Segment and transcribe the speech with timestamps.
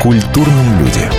[0.00, 1.10] Культурные люди.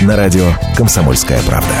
[0.00, 1.74] На радио «Комсомольская правда».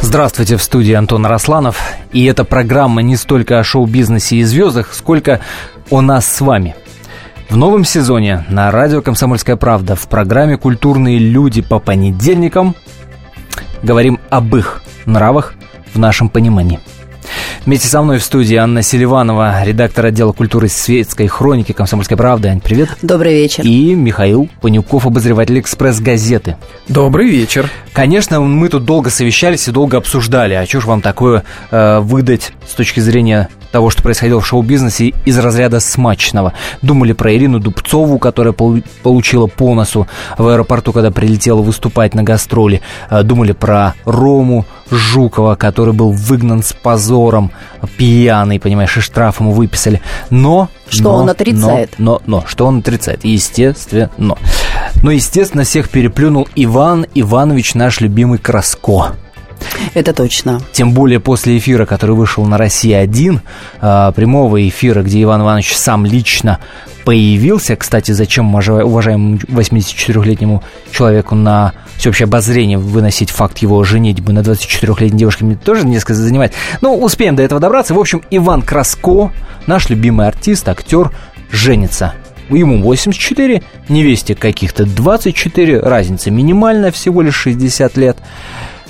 [0.00, 1.80] Здравствуйте, в студии Антон Росланов.
[2.10, 5.38] И эта программа не столько о шоу-бизнесе и звездах, сколько
[5.88, 6.74] о нас с вами.
[7.50, 12.74] В новом сезоне на радио «Комсомольская правда» в программе «Культурные люди» по понедельникам
[13.84, 15.54] говорим об их нравах
[15.94, 16.80] в нашем понимании.
[17.64, 22.48] Вместе со мной в студии Анна Селиванова, редактор отдела культуры светской хроники «Комсомольской правды».
[22.48, 22.88] Ань, привет.
[23.02, 23.62] Добрый вечер.
[23.62, 26.56] И Михаил Панюков, обозреватель «Экспресс-газеты».
[26.88, 27.70] Добрый вечер.
[27.92, 32.52] Конечно, мы тут долго совещались и долго обсуждали, а что ж вам такое э, выдать
[32.68, 36.52] с точки зрения того, что происходило в шоу-бизнесе из разряда смачного.
[36.82, 40.06] Думали про Ирину Дубцову, которая получила по носу
[40.38, 42.82] в аэропорту, когда прилетела выступать на гастроли.
[43.10, 47.50] Э, думали про Рому Жукова, который был выгнан с позором,
[47.96, 50.02] пьяный, понимаешь, и штраф ему выписали.
[50.30, 50.68] Но...
[50.88, 51.94] Что но, он отрицает.
[51.96, 54.10] Но, но, но, что он отрицает, естественно.
[55.02, 59.14] Но, естественно, всех переплюнул Иван Иванович, наш любимый Краско.
[59.94, 60.60] Это точно.
[60.72, 63.40] Тем более после эфира, который вышел на «Россия-1»,
[63.80, 66.58] а, прямого эфира, где Иван Иванович сам лично
[67.04, 67.76] появился.
[67.76, 70.62] Кстати, зачем уважаемому 84-летнему
[70.92, 76.52] человеку на всеобщее обозрение выносить факт его женитьбы на 24-летней девушке мне тоже несколько занимает.
[76.80, 77.94] Но ну, успеем до этого добраться.
[77.94, 79.32] В общем, Иван Краско,
[79.66, 81.10] наш любимый артист, актер,
[81.50, 82.14] женится.
[82.48, 88.18] Ему 84, невесте каких-то 24, разница минимальная, всего лишь 60 лет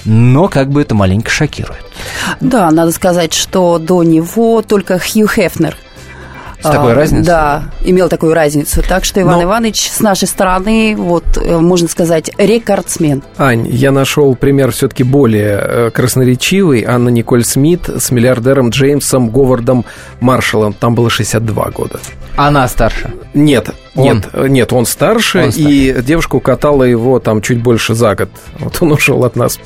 [0.05, 1.85] но как бы это маленько шокирует.
[2.41, 5.77] Да, надо сказать, что до него только Хью Хефнер–
[6.63, 7.27] с такой а, разницей?
[7.27, 8.83] Да, имел такую разницу.
[8.83, 9.43] Так что Иван Но...
[9.45, 13.23] Иванович с нашей стороны, вот, э, можно сказать, рекордсмен.
[13.37, 16.85] Ань, я нашел пример все-таки более э, красноречивый.
[16.85, 19.85] Анна Николь Смит с миллиардером Джеймсом Говардом
[20.21, 20.73] Маршалом.
[20.73, 21.99] Там было 62 года.
[22.37, 23.13] Она старше?
[23.35, 27.95] Нет, Нет, э, нет, он старше, он старше, и девушка укатала его там чуть больше
[27.95, 28.31] за год.
[28.59, 29.59] Вот он ушел от нас.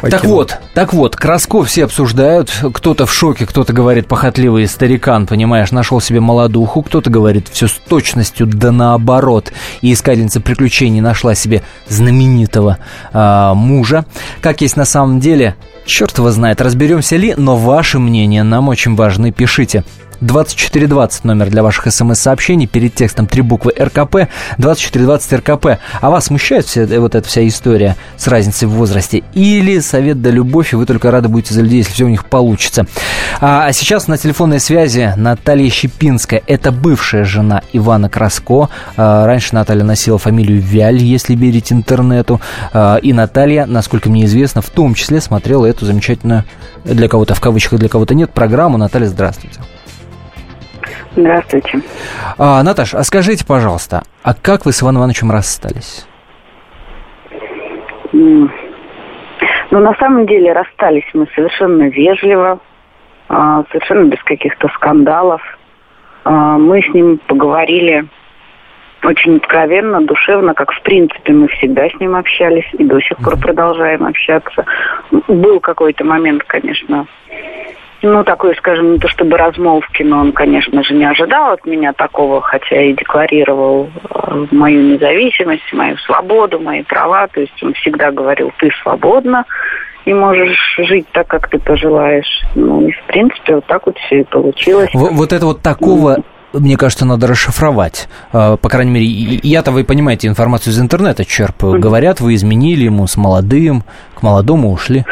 [0.00, 0.10] Покинул.
[0.10, 5.72] Так вот, так вот, Краско все обсуждают, кто-то в шоке, кто-то говорит похотливый старикан, понимаешь,
[5.72, 11.62] нашел себе молодуху, кто-то говорит все с точностью да наоборот, и искательница приключений нашла себе
[11.88, 12.78] знаменитого
[13.12, 14.04] э, мужа.
[14.40, 18.94] Как есть на самом деле, черт его знает, разберемся ли, но ваше мнение нам очень
[18.94, 19.84] важны, пишите.
[20.22, 22.66] 2420 номер для ваших смс-сообщений.
[22.66, 24.28] Перед текстом три буквы РКП.
[24.58, 25.66] 2420 РКП.
[26.00, 29.22] А вас смущает вся, вот эта вся история с разницей в возрасте?
[29.34, 32.24] Или совет да любовь, и вы только рады будете за людей, если все у них
[32.24, 32.86] получится?
[33.40, 36.42] А, а сейчас на телефонной связи Наталья Щепинская.
[36.46, 38.68] Это бывшая жена Ивана Краско.
[38.96, 42.40] А, раньше Наталья носила фамилию Вяль, если верить интернету.
[42.72, 46.44] А, и Наталья, насколько мне известно, в том числе смотрела эту замечательную,
[46.84, 48.78] для кого-то в кавычках, для кого-то нет, программу.
[48.78, 49.60] Наталья, здравствуйте.
[51.16, 51.80] Здравствуйте.
[52.38, 56.06] А, Наташа, а скажите, пожалуйста, а как вы с Иваном Ивановичем расстались?
[58.12, 58.48] Ну,
[59.70, 62.60] на самом деле расстались мы совершенно вежливо,
[63.28, 65.40] а, совершенно без каких-то скандалов.
[66.24, 68.06] А, мы с ним поговорили
[69.02, 73.36] очень откровенно, душевно, как в принципе мы всегда с ним общались и до сих пор
[73.38, 74.64] продолжаем общаться.
[75.26, 77.06] Был какой-то момент, конечно,
[78.02, 81.92] ну, такой, скажем, не то чтобы размолвки, но он, конечно же, не ожидал от меня
[81.92, 87.28] такого, хотя и декларировал э, мою независимость, мою свободу, мои права.
[87.28, 89.44] То есть он всегда говорил, ты свободна
[90.04, 92.42] и можешь жить так, как ты пожелаешь.
[92.54, 94.90] Ну, и, в принципе, вот так вот все и получилось.
[94.94, 96.18] Вот, вот это вот такого
[96.52, 98.08] мне кажется, надо расшифровать.
[98.32, 99.06] Э, по крайней мере,
[99.42, 101.80] я-то, вы понимаете, информацию из интернета черпаю.
[101.80, 103.84] Говорят, вы изменили ему с молодым,
[104.14, 105.04] к молодому ушли.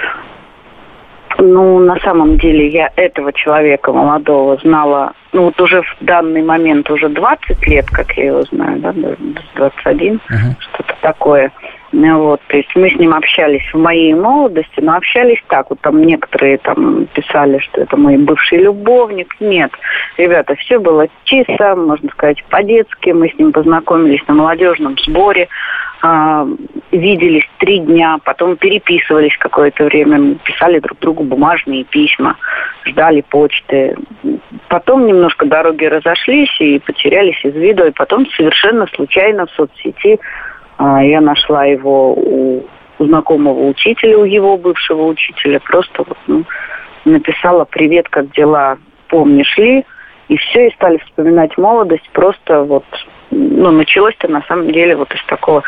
[1.41, 6.91] Ну, на самом деле, я этого человека молодого знала, ну, вот уже в данный момент
[6.91, 8.93] уже 20 лет, как я его знаю, да,
[9.55, 10.21] 21, uh-huh.
[10.61, 11.51] что-то такое.
[11.93, 15.71] Ну, вот, то есть мы с ним общались в моей молодости, но общались так.
[15.71, 19.35] Вот там некоторые там писали, что это мой бывший любовник.
[19.41, 19.73] Нет,
[20.17, 23.11] ребята, все было чисто, можно сказать, по-детски.
[23.11, 25.49] Мы с ним познакомились на молодежном сборе.
[26.03, 26.47] А,
[26.93, 32.37] виделись три дня, потом переписывались какое-то время, писали друг другу бумажные письма,
[32.85, 33.97] ждали почты.
[34.69, 40.19] Потом немножко дороги разошлись и потерялись из виду, и потом совершенно случайно в соцсети
[40.79, 42.65] а, я нашла его у
[42.99, 46.45] знакомого учителя, у его бывшего учителя, просто вот, ну,
[47.05, 48.79] написала «Привет, как дела?
[49.09, 49.85] Помнишь ли?»
[50.29, 52.85] И все, и стали вспоминать молодость просто вот
[53.31, 55.63] ну, началось-то на самом деле вот из такого...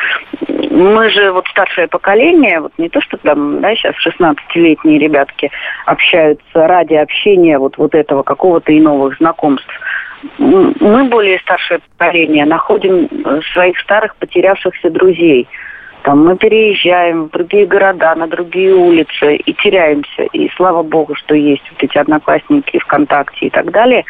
[0.49, 5.51] Мы же вот старшее поколение, вот не то, что там, да, сейчас 16-летние ребятки
[5.87, 9.73] общаются ради общения вот, вот этого какого-то и новых знакомств.
[10.39, 13.09] Мы более старшее поколение находим
[13.53, 15.49] своих старых потерявшихся друзей–
[16.03, 20.25] там мы переезжаем в другие города, на другие улицы и теряемся.
[20.33, 24.05] И слава богу, что есть вот эти одноклассники ВКонтакте и так далее,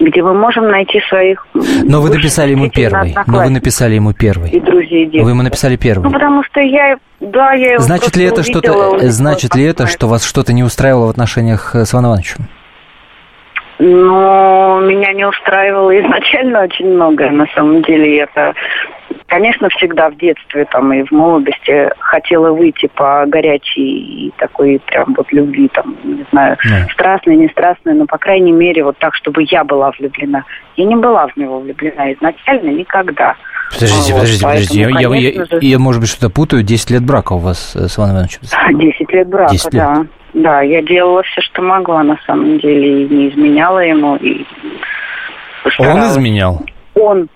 [0.00, 1.46] где мы можем найти своих...
[1.54, 3.14] Но вы написали ему первый.
[3.26, 4.50] Но вы написали ему первый.
[4.50, 5.06] И друзей.
[5.06, 5.22] Детей.
[5.22, 6.04] Вы ему написали первый.
[6.04, 6.96] Ну, потому что я...
[7.20, 8.98] Да, я его Значит ли это что-то...
[9.10, 12.48] Значит ли это, что вас что-то не устраивало в отношениях с Иваном Ивановичем?
[13.78, 18.18] Но меня не устраивало изначально очень многое, на самом деле.
[18.18, 18.54] Это
[19.26, 25.14] Конечно, всегда в детстве там и в молодости хотела выйти по горячей и такой прям
[25.16, 26.88] вот любви, там, не знаю, yeah.
[26.92, 30.44] страстной, не страстной, но, по крайней мере, вот так, чтобы я была влюблена.
[30.76, 33.34] Я не была в него влюблена изначально никогда.
[33.72, 34.80] Подождите, вот, подождите, подождите.
[34.80, 36.62] Я, я, я, я, может быть, что-то путаю.
[36.62, 38.40] Десять лет брака у вас с Иваном Ивановичем?
[38.78, 39.72] Десять лет брака, 10 лет.
[39.72, 40.06] да.
[40.34, 44.44] Да, я делала все, что могла, на самом деле, и не изменяла ему, и
[45.78, 46.60] Он изменял?
[46.94, 47.28] Он,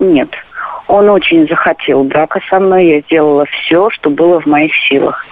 [0.00, 0.30] нет,
[0.90, 2.86] он очень захотел брака со мной.
[2.86, 5.24] Я сделала все, что было в моих силах.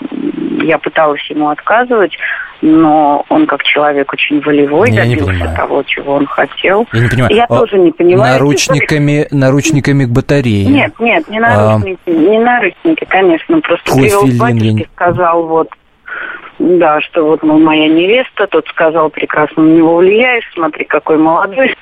[0.63, 2.13] Я пыталась ему отказывать,
[2.61, 6.87] но он как человек очень волевой, я добился того, чего он хотел.
[6.93, 7.35] Я не понимаю.
[7.35, 8.35] Я а тоже не понимаю.
[8.35, 10.67] Наручниками, наручниками к батарее.
[10.67, 12.11] Нет, нет, не наручники, а...
[12.11, 13.61] не наручники, конечно.
[13.61, 15.69] Просто привел батюшки, сказал, вот,
[16.59, 21.75] да, что вот, мол, моя невеста, тот сказал, прекрасно на него влияешь, смотри, какой молодой,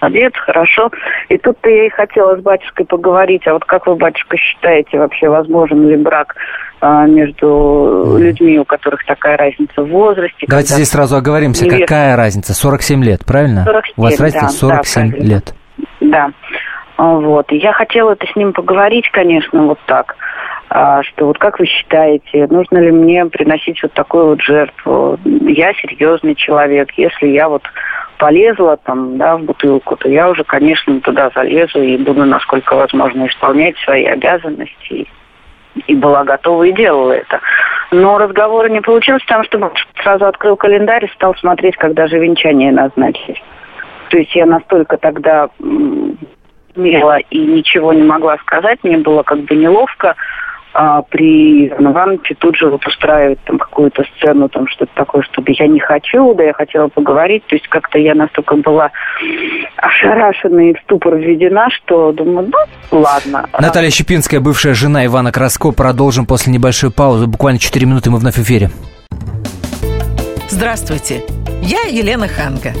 [0.00, 0.90] молодец, хорошо.
[1.28, 5.28] И тут-то я и хотела с батюшкой поговорить, а вот как вы, батюшка, считаете, вообще
[5.28, 6.34] возможен ли брак
[6.80, 10.46] а, между людьми, у которых такая разница в возрасте?
[10.48, 11.82] Давайте здесь сразу оговоримся, невеста...
[11.82, 12.54] какая разница?
[12.54, 13.64] 47 лет, правильно?
[13.64, 15.54] 47, у вас разница да, 47 да, лет.
[16.00, 16.30] Да.
[16.96, 17.50] Вот.
[17.52, 20.14] И я хотела это с ним поговорить, конечно, вот так
[21.02, 25.18] что вот как вы считаете, нужно ли мне приносить вот такую вот жертву?
[25.24, 27.62] Я серьезный человек, если я вот
[28.18, 33.26] полезла там, да, в бутылку, то я уже, конечно, туда залезу и буду, насколько возможно,
[33.26, 35.08] исполнять свои обязанности.
[35.86, 37.40] И была готова и делала это.
[37.90, 39.70] Но разговора не получилось, потому что
[40.02, 43.42] сразу открыл календарь и стал смотреть, когда же венчание назначить.
[44.10, 45.48] То есть я настолько тогда
[46.74, 50.14] смела и ничего не могла сказать, мне было как бы неловко
[50.74, 55.52] а, при Иване Ивановиче тут же вот устраивать там какую-то сцену, там что-то такое, чтобы
[55.58, 57.44] я не хочу, да я хотела поговорить.
[57.46, 58.90] То есть как-то я настолько была
[59.76, 62.50] ошарашена и в ступор введена, что думаю,
[62.90, 63.48] ну, ладно.
[63.58, 65.72] Наталья Щепинская, бывшая жена Ивана Краско.
[65.72, 67.26] Продолжим после небольшой паузы.
[67.26, 68.70] Буквально 4 минуты мы вновь в эфире.
[70.48, 71.22] Здравствуйте,
[71.62, 72.72] я Елена Ханга.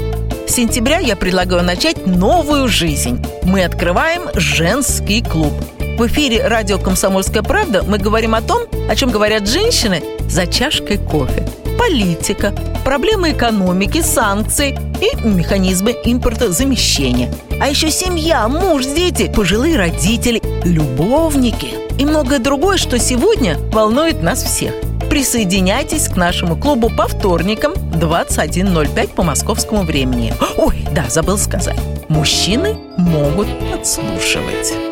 [0.46, 3.24] С сентября я предлагаю начать новую жизнь.
[3.44, 5.52] Мы открываем женский клуб–
[6.02, 10.98] в эфире радио «Комсомольская правда» мы говорим о том, о чем говорят женщины за чашкой
[10.98, 11.46] кофе.
[11.78, 12.52] Политика,
[12.84, 17.32] проблемы экономики, санкции и механизмы импортозамещения.
[17.60, 21.68] А еще семья, муж, дети, пожилые родители, любовники
[22.00, 24.74] и многое другое, что сегодня волнует нас всех.
[25.08, 30.34] Присоединяйтесь к нашему клубу по вторникам 21.05 по московскому времени.
[30.56, 31.78] Ой, да, забыл сказать.
[32.08, 34.91] Мужчины могут подслушивать.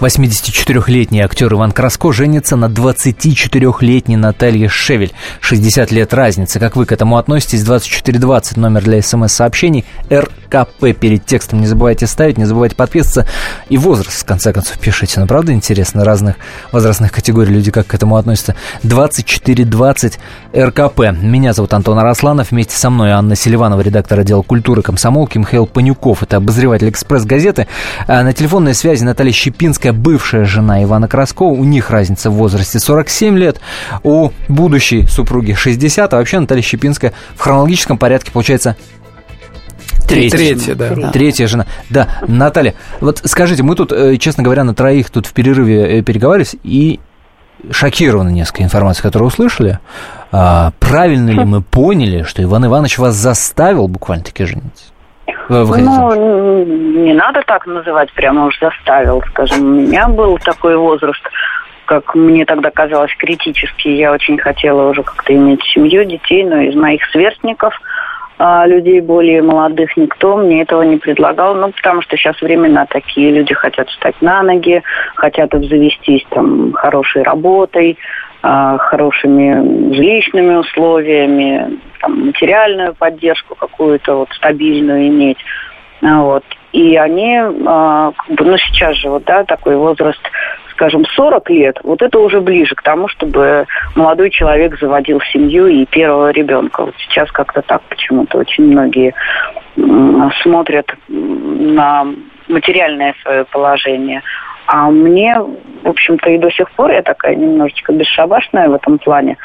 [0.00, 5.12] 84-летний актер Иван Краско женится на 24-летней Наталье Шевель.
[5.40, 6.60] 60 лет разницы.
[6.60, 7.62] Как вы к этому относитесь?
[7.62, 9.86] 2420 номер для смс-сообщений.
[10.12, 13.26] РКП перед текстом не забывайте ставить, не забывайте подписываться.
[13.70, 15.18] И возраст, в конце концов, пишите.
[15.18, 16.36] Ну, правда, интересно, разных
[16.72, 18.54] возрастных категорий люди как к этому относятся.
[18.82, 20.18] 2420
[20.54, 20.98] РКП.
[21.22, 22.50] Меня зовут Антон Арасланов.
[22.50, 25.38] Вместе со мной Анна Селиванова, редактор отдела культуры комсомолки.
[25.38, 27.66] Михаил Панюков, это обозреватель «Экспресс-газеты».
[28.06, 31.52] А на телефонной связи Наталья Щепинская, бывшая жена Ивана Краскова.
[31.52, 33.60] У них разница в возрасте 47 лет.
[34.02, 36.12] У будущей супруги 60.
[36.12, 38.76] А вообще Наталья Щепинская в хронологическом порядке, получается,
[40.06, 41.10] Третья, Третья, да.
[41.10, 41.66] Третья жена.
[41.90, 46.02] Да, Наталья, вот скажите, мы тут, э, честно говоря, на троих тут в перерыве э,
[46.02, 47.00] переговаривались и
[47.70, 49.80] шокированы несколько информации, которую услышали.
[50.32, 54.84] А, правильно ли мы поняли, что Иван Иванович вас заставил буквально-таки жениться?
[55.48, 59.60] Ну, не надо так называть, прямо уж заставил, скажем.
[59.60, 61.22] У меня был такой возраст,
[61.86, 63.96] как мне тогда казалось, критический.
[63.96, 67.74] Я очень хотела уже как-то иметь семью, детей, но из моих сверстников
[68.38, 73.30] а, людей более молодых никто мне этого не предлагал, ну, потому что сейчас времена такие,
[73.30, 74.82] люди хотят встать на ноги,
[75.14, 77.96] хотят обзавестись там хорошей работой,
[78.78, 85.38] хорошими жилищными условиями, там, материальную поддержку какую-то вот стабильную иметь.
[86.02, 86.44] А, вот.
[86.72, 90.20] И они, бы, ну, сейчас же вот, да, такой возраст
[90.76, 95.86] скажем, 40 лет, вот это уже ближе к тому, чтобы молодой человек заводил семью и
[95.86, 96.84] первого ребенка.
[96.84, 99.14] Вот сейчас как-то так почему-то очень многие
[100.42, 102.06] смотрят на
[102.48, 104.22] материальное свое положение.
[104.66, 105.34] А мне,
[105.82, 109.36] в общем-то, и до сих пор я такая немножечко бесшабашная в этом плане.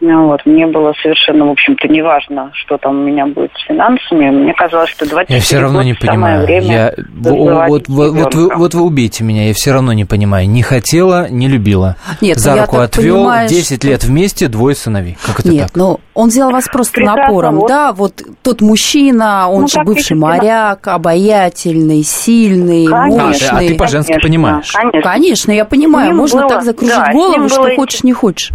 [0.00, 0.44] Ну вот.
[0.44, 4.30] Мне было совершенно, в общем-то, неважно, что там у меня будет с финансами.
[4.30, 6.44] Мне казалось, что 20 Я все равно не понимаю.
[6.44, 6.94] Время я...
[7.14, 10.48] вот, вот, вот, вы, вот вы убейте меня, я все равно не понимаю.
[10.48, 11.96] Не хотела, не любила.
[12.20, 13.86] Нет, За руку отвел, понимаю, 10 что...
[13.88, 15.16] лет вместе, двое сыновей.
[15.24, 15.76] Как это Нет, так?
[15.76, 17.56] ну он взял вас просто Прекрасно, напором.
[17.56, 17.68] Вот.
[17.68, 23.26] Да, вот тот мужчина, он ну, же бывший моряк, обаятельный, сильный, конечно.
[23.26, 23.48] мощный.
[23.48, 24.72] А, а ты по-женски конечно, понимаешь.
[24.72, 25.02] Конечно.
[25.02, 26.14] конечно, я понимаю.
[26.14, 27.74] Можно было, так закружить да, голову, что было...
[27.76, 28.50] хочешь, не хочешь.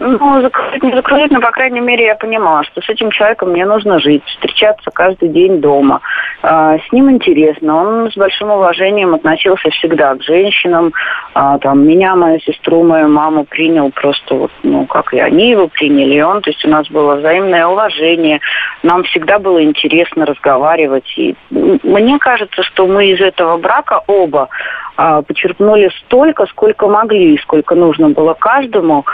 [0.00, 3.64] Ну, закрыть, не закрыть, но, по крайней мере, я понимала, что с этим человеком мне
[3.64, 6.00] нужно жить, встречаться каждый день дома.
[6.42, 7.76] А, с ним интересно.
[7.76, 10.92] Он с большим уважением относился всегда к женщинам.
[11.34, 15.68] А, там, меня, мою сестру, мою маму принял просто вот, ну, как и они его
[15.68, 16.42] приняли, и он.
[16.42, 18.40] То есть у нас было взаимное уважение.
[18.82, 21.10] Нам всегда было интересно разговаривать.
[21.16, 24.48] И мне кажется, что мы из этого брака оба
[24.96, 29.04] а, почерпнули столько, сколько могли, сколько нужно было каждому.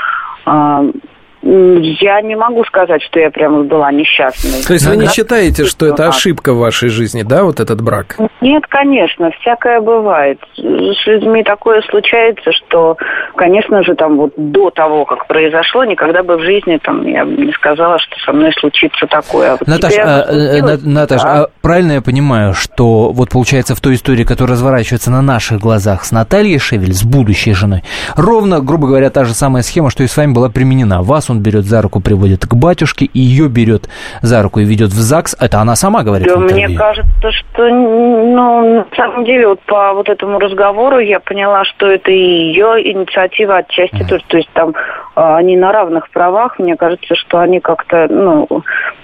[0.47, 1.03] Um,
[1.43, 4.63] Я не могу сказать, что я прямо была несчастной.
[4.67, 8.17] То есть вы не считаете, что это ошибка в вашей жизни, да, вот этот брак?
[8.43, 10.39] Нет, конечно, всякое бывает.
[10.57, 12.99] С людьми такое случается, что,
[13.37, 17.33] конечно же, там вот до того, как произошло, никогда бы в жизни там я бы
[17.33, 19.53] не сказала, что со мной случится такое.
[19.53, 21.43] А вот Наташа, а, э, Наташ, да?
[21.43, 26.05] а правильно я понимаю, что вот получается в той истории, которая разворачивается на наших глазах
[26.05, 27.83] с Натальей Шевель, с будущей женой,
[28.15, 31.03] ровно, грубо говоря, та же самая схема, что и с вами была применена.
[31.03, 33.89] Вас он берет за руку, приводит к батюшке, и ее берет
[34.23, 35.37] за руку и ведет в ЗАГС.
[35.41, 40.09] Это она сама говорит да, мне кажется, что, ну, на самом деле, вот по вот
[40.09, 44.09] этому разговору я поняла, что это и ее инициатива отчасти mm-hmm.
[44.09, 44.25] тоже.
[44.29, 44.75] То есть там
[45.15, 46.59] а, они на равных правах.
[46.59, 48.49] Мне кажется, что они как-то, ну,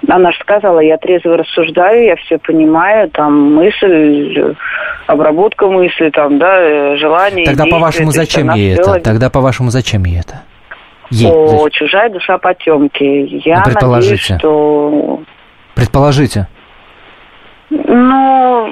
[0.08, 4.54] она же сказала, я трезво рассуждаю, я все понимаю, там мысль,
[5.06, 7.44] обработка мысли, там, да, желание.
[7.44, 9.00] Тогда, по-вашему, зачем ей это?
[9.00, 10.42] Тогда, по-вашему, зачем ей это?
[11.10, 13.04] Ей, О, чужая душа потемки.
[13.46, 15.20] Я ну, надеюсь, что...
[15.74, 16.48] Предположите.
[17.70, 18.66] Ну,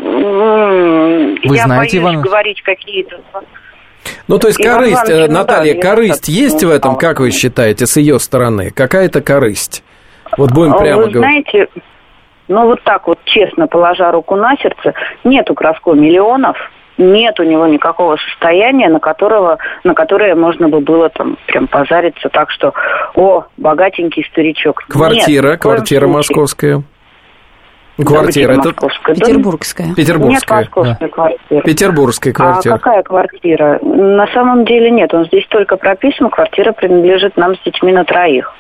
[1.45, 2.23] Вы я знаете, боюсь Иван...
[2.23, 3.21] говорить какие-то...
[4.29, 7.21] Ну, то есть Иван корысть, Иванович, э, ну Наталья, да, корысть есть в этом, как
[7.21, 8.71] вы считаете, с ее стороны?
[8.71, 9.83] Какая-то корысть?
[10.37, 11.47] Вот будем прямо Вы говорить.
[11.53, 11.69] знаете,
[12.49, 16.57] ну вот так вот честно, положа руку на сердце, нету Краско миллионов,
[16.99, 22.29] нет у него никакого состояния, на, которого, на которое можно бы было там прям позариться
[22.29, 22.73] так, что
[23.15, 24.85] «О, богатенький старичок».
[24.89, 26.83] Квартира, Нет, квартира московская.
[27.97, 28.73] Квартира, это
[29.07, 29.95] петербургская.
[29.95, 30.59] Петербургская.
[30.59, 31.09] Нет московская да.
[31.09, 31.61] квартира.
[31.63, 32.75] Петербургская квартира.
[32.75, 33.79] А какая квартира?
[33.83, 38.53] На самом деле нет, он здесь только прописан, квартира принадлежит нам с детьми на троих.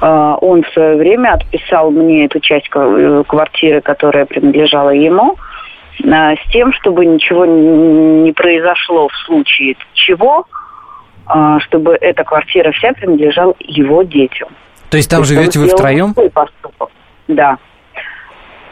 [0.00, 5.36] А, он в свое время отписал мне эту часть э, квартиры, которая принадлежала ему,
[6.36, 10.46] с тем, чтобы ничего не произошло в случае чего,
[11.32, 14.48] э, чтобы эта квартира вся принадлежала его детям.
[14.90, 16.14] То есть там То живете вы втроем?
[16.14, 16.90] Поступок.
[17.28, 17.58] Да.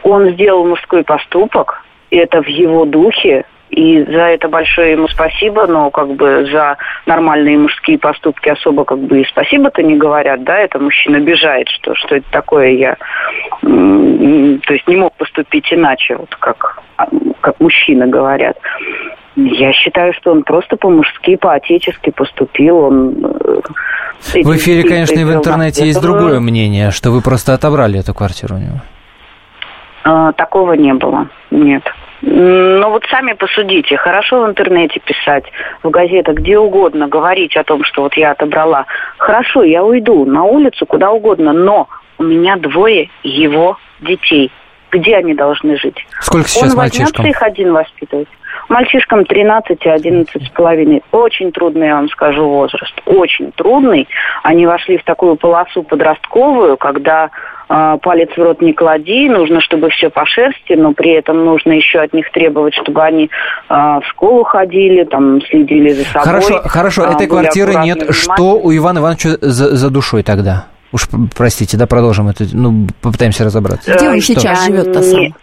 [0.03, 3.45] Он сделал мужской поступок, и это в его духе,
[3.79, 8.99] и за это большое ему спасибо, но как бы за нормальные мужские поступки особо как
[8.99, 12.97] бы и спасибо-то не говорят, да, это мужчина обижает, что, что это такое я,
[13.61, 16.81] то есть не мог поступить иначе, вот как,
[17.39, 18.57] как мужчины говорят.
[19.37, 22.79] Я считаю, что он просто по-мужски, по-отечески поступил.
[22.79, 27.99] Он э, в эфире, конечно, и в интернете есть другое мнение, что вы просто отобрали
[27.99, 28.81] эту квартиру у него.
[30.03, 31.83] А, такого не было, нет.
[32.21, 33.97] Ну вот сами посудите.
[33.97, 35.45] Хорошо в интернете писать,
[35.83, 38.85] в газетах, где угодно, говорить о том, что вот я отобрала.
[39.17, 44.51] Хорошо, я уйду на улицу, куда угодно, но у меня двое его детей.
[44.91, 46.05] Где они должны жить?
[46.19, 47.27] Сколько сейчас Он мальчишкам?
[47.27, 48.27] их один воспитывать.
[48.69, 51.03] Мальчишкам 13 и 11 с половиной.
[51.11, 52.93] Очень трудный, я вам скажу, возраст.
[53.05, 54.07] Очень трудный.
[54.43, 57.29] Они вошли в такую полосу подростковую, когда
[57.69, 61.99] палец в рот не клади, нужно, чтобы все по шерсти, но при этом нужно еще
[61.99, 63.29] от них требовать, чтобы они э,
[63.69, 66.23] в школу ходили, там, следили за собой.
[66.23, 68.07] Хорошо, хорошо, э, этой квартиры нет.
[68.09, 70.65] Что у Ивана Ивановича за, за душой тогда?
[70.91, 73.93] Уж простите, да, продолжим это, ну, попытаемся разобраться.
[73.93, 75.35] Где он сейчас живет-то сам?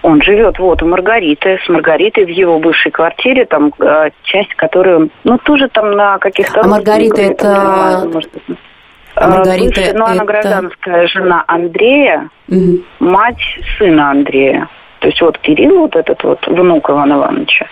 [0.00, 5.10] Он живет вот у Маргариты, с Маргаритой в его бывшей квартире, там э, часть, которую,
[5.24, 6.60] ну, тоже там на каких-то...
[6.60, 8.08] А Маргарита это...
[8.10, 8.52] Может, а
[9.16, 12.80] Маргарита бывшая, ну, она гражданская жена Андрея, угу.
[13.00, 14.68] мать сына Андрея.
[15.00, 17.66] То есть вот Кирилл, вот этот вот внук Ивана Ивановича,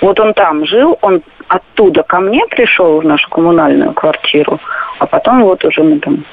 [0.00, 4.60] вот он там жил, он оттуда ко мне пришел в нашу коммунальную квартиру,
[4.98, 6.24] а потом вот уже мы там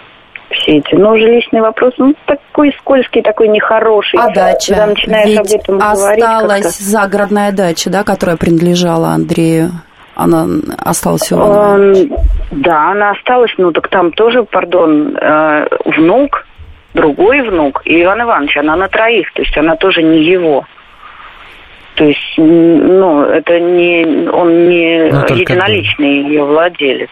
[0.52, 0.96] все эти.
[0.96, 4.20] Но уже личный вопрос, ну, такой скользкий, такой нехороший.
[4.20, 4.74] А дача?
[4.74, 9.72] Когда начинаешь Ведь об этом осталась говорить, загородная дача, да, которая принадлежала Андрею?
[10.18, 10.48] Она
[10.80, 11.94] осталась у Ивана
[12.50, 16.48] Да, она осталась, ну, так там тоже, пардон, э, внук,
[16.96, 18.58] другой внук и Иван Иванович.
[18.58, 20.66] Она на троих, то есть она тоже не его.
[21.94, 27.10] То есть, ну, это не, он не ну, единоличный ее владелец.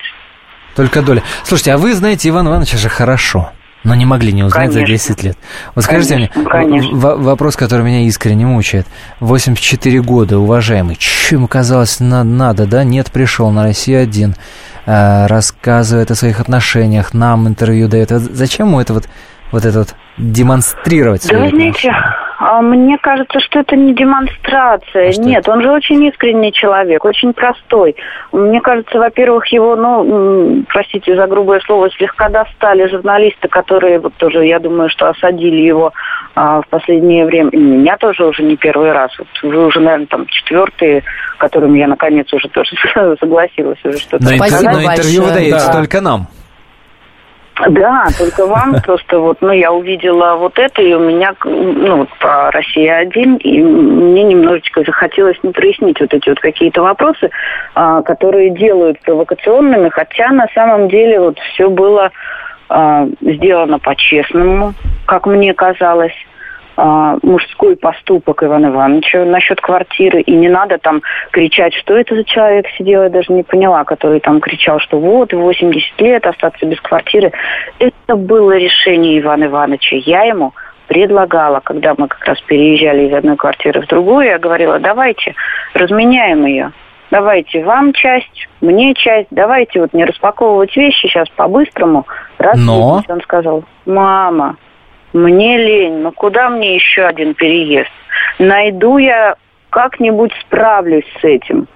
[0.75, 1.21] Только доля.
[1.43, 3.51] Слушайте, а вы знаете Ивана Ивановича же хорошо,
[3.85, 4.81] но не могли не узнать конечно.
[4.81, 5.37] за 10 лет.
[5.75, 6.97] Вот скажите конечно, мне, конечно.
[6.97, 8.87] вопрос, который меня искренне мучает.
[9.21, 12.83] 84 года, уважаемый, что ему казалось надо, надо, да?
[12.83, 14.35] Нет, пришел на Россию один,
[14.85, 18.09] э, рассказывает о своих отношениях, нам интервью дает.
[18.09, 19.07] Зачем ему это вот,
[19.51, 21.27] вот это вот демонстрировать?
[21.29, 22.14] Да вы знаете, а
[22.61, 25.09] мне кажется, что это не демонстрация.
[25.09, 27.95] А Нет, он же очень искренний человек, очень простой.
[28.31, 34.45] Мне кажется, во-первых, его, ну, простите за грубое слово, слегка достали журналисты, которые вот тоже,
[34.45, 35.93] я думаю, что осадили его
[36.35, 37.49] а, в последнее время.
[37.51, 39.11] И меня тоже уже не первый раз.
[39.17, 41.03] Вот вы уже, наверное, там четвертый,
[41.37, 42.71] которым я наконец уже тоже
[43.19, 44.23] согласилась уже что-то.
[44.23, 45.73] Но, Спасибо но интервью вы даете да.
[45.73, 46.27] только нам.
[47.69, 52.51] Да, только вам просто вот, ну, я увидела вот это, и у меня, ну, по
[52.51, 57.29] «Россия-1», и мне немножечко захотелось не прояснить вот эти вот какие-то вопросы,
[57.73, 62.11] а, которые делают провокационными, хотя на самом деле вот все было
[62.67, 64.73] а, сделано по-честному,
[65.05, 66.15] как мне казалось.
[66.77, 71.01] А, мужской поступок Ивана Ивановича насчет квартиры, и не надо там
[71.31, 75.31] кричать, что это за человек сидел, я даже не поняла, который там кричал, что вот,
[75.31, 77.31] 80 лет, остаться без квартиры.
[77.79, 79.95] Это было решение Ивана Ивановича.
[80.05, 80.53] Я ему
[80.87, 85.33] предлагала, когда мы как раз переезжали из одной квартиры в другую, я говорила, давайте
[85.73, 86.73] разменяем ее.
[87.11, 92.05] Давайте вам часть, мне часть, давайте вот не распаковывать вещи сейчас по-быстрому.
[92.37, 93.01] Раз Но...
[93.07, 94.57] Он сказал, мама,
[95.15, 97.89] мне лень, ну куда мне еще один переезд?
[98.37, 99.35] Найду я
[99.69, 101.67] как-нибудь справлюсь с этим.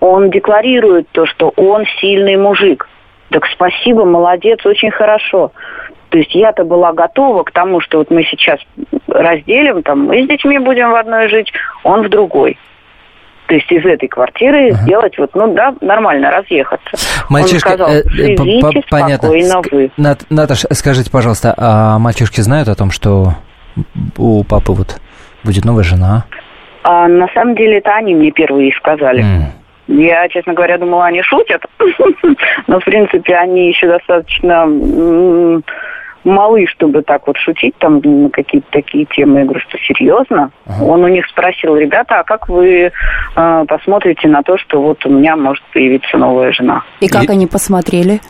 [0.00, 2.88] Он декларирует то, что он сильный мужик.
[3.30, 5.52] Так спасибо, молодец, очень хорошо.
[6.08, 8.58] То есть я-то была готова к тому, что вот мы сейчас
[9.06, 11.52] разделим, там, мы с детьми будем в одной жить,
[11.84, 12.58] он в другой.
[13.50, 14.82] То есть из этой квартиры ага.
[14.82, 16.96] сделать вот, ну да, нормально разъехаться.
[17.28, 19.28] Мальчишка, Он сказал, э, живите понятно.
[19.28, 19.90] спокойно вы.
[19.96, 23.34] Нат, Наташ, скажите, пожалуйста, а мальчишки знают о том, что
[24.16, 25.00] у папы вот
[25.42, 26.26] будет новая жена?
[26.84, 29.24] А, на самом деле это они мне первые сказали.
[29.24, 30.00] Mm.
[30.00, 31.64] Я, честно говоря, думала, они шутят.
[32.68, 35.60] Но, в принципе, они еще достаточно
[36.24, 39.40] малы, чтобы так вот шутить там на какие-то такие темы.
[39.40, 40.50] Я говорю, что серьезно?
[40.66, 40.84] Ага.
[40.84, 42.92] Он у них спросил, ребята, а как вы
[43.36, 46.82] э, посмотрите на то, что вот у меня может появиться новая жена?
[47.00, 47.32] И как и...
[47.32, 48.20] они посмотрели?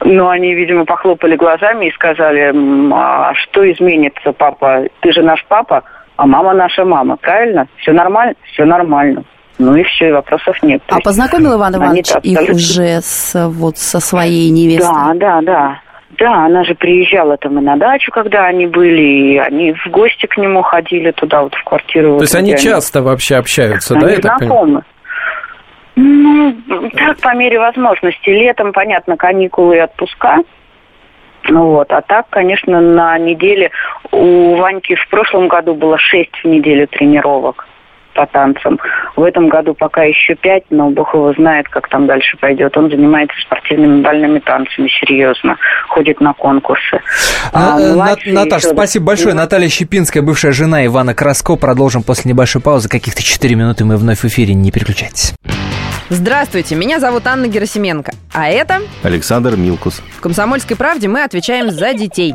[0.00, 2.52] Ну, они, видимо, похлопали глазами и сказали,
[2.92, 4.84] а что изменится, папа?
[5.00, 5.84] Ты же наш папа,
[6.16, 7.68] а мама наша мама, правильно?
[7.76, 8.34] Все нормально?
[8.52, 9.24] Все нормально.
[9.58, 10.82] Ну и все, и вопросов нет.
[10.88, 14.92] А познакомил Иван Иванович их уже с, вот, со своей невестой?
[14.92, 15.80] Да, да, да.
[16.18, 20.26] Да, она же приезжала там и на дачу, когда они были, и они в гости
[20.26, 22.08] к нему ходили туда, вот в квартиру.
[22.08, 23.08] То вот, есть они часто они...
[23.08, 24.36] вообще общаются, они да?
[24.36, 24.82] Знакомы.
[25.96, 26.54] Ну,
[26.94, 28.28] так, по мере возможности.
[28.28, 30.38] Летом, понятно, каникулы и отпуска.
[31.48, 31.90] Вот.
[31.92, 33.70] А так, конечно, на неделе
[34.10, 37.66] у Ваньки в прошлом году было шесть в неделю тренировок
[38.12, 38.78] по танцам.
[39.16, 42.76] В этом году пока еще пять, но Бог его знает, как там дальше пойдет.
[42.76, 45.56] Он занимается спортивными бальными танцами, серьезно,
[45.88, 47.00] ходит на конкурсы.
[47.52, 48.74] А, а, Наташа, еще...
[48.74, 49.34] спасибо большое.
[49.34, 51.56] Наталья Щепинская, бывшая жена Ивана Краско.
[51.56, 52.88] Продолжим после небольшой паузы.
[52.88, 54.54] Каких-то 4 минуты мы вновь в эфире.
[54.54, 55.34] Не переключайтесь.
[56.08, 58.80] Здравствуйте, меня зовут Анна Герасименко, а это...
[59.02, 60.02] Александр Милкус.
[60.14, 62.34] В «Комсомольской правде» мы отвечаем за детей.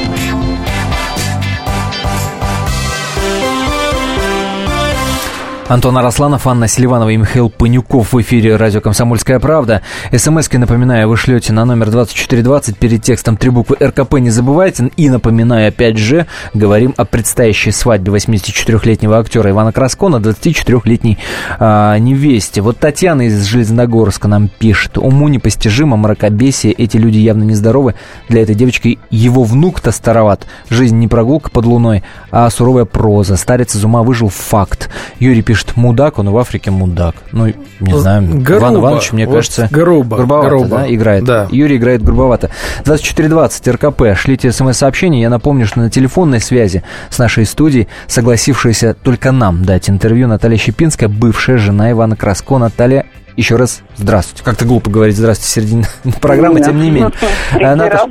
[5.71, 9.81] Антон Арасланов, Анна Селиванова и Михаил Панюков в эфире радио «Комсомольская правда».
[10.11, 14.91] СМСки, напоминаю, вы шлете на номер 2420 перед текстом три буквы РКП не забывайте.
[14.97, 21.19] И напоминаю, опять же, говорим о предстоящей свадьбе 84-летнего актера Ивана Краско на 24-летней
[21.57, 22.59] а, невесте.
[22.59, 24.97] Вот Татьяна из Железногорска нам пишет.
[24.97, 27.95] Уму непостижимо, мракобесие, эти люди явно нездоровы.
[28.27, 30.47] Для этой девочки его внук-то староват.
[30.69, 33.37] Жизнь не прогулка под луной, а суровая проза.
[33.37, 34.89] Старец из ума выжил факт.
[35.17, 37.15] Юрий пишет, пишет мудак, он в Африке мудак.
[37.31, 40.77] Ну, не знаю, грубо, Иван Иванович, мне вот кажется, грубо, грубовато грубо.
[40.77, 41.23] Да, играет.
[41.23, 41.47] Да.
[41.51, 42.49] Юрий играет грубовато.
[42.83, 45.21] 2420 РКП, шлите смс-сообщение.
[45.21, 50.57] Я напомню, что на телефонной связи с нашей студией, согласившаяся только нам дать интервью, Наталья
[50.57, 52.57] Щепинская, бывшая жена Ивана Краско.
[52.57, 53.05] Наталья,
[53.37, 54.43] еще раз здравствуйте.
[54.43, 55.85] Как-то глупо говорить здравствуйте в середине
[56.21, 57.11] программы, тем не менее.
[57.53, 58.01] А, Наташ...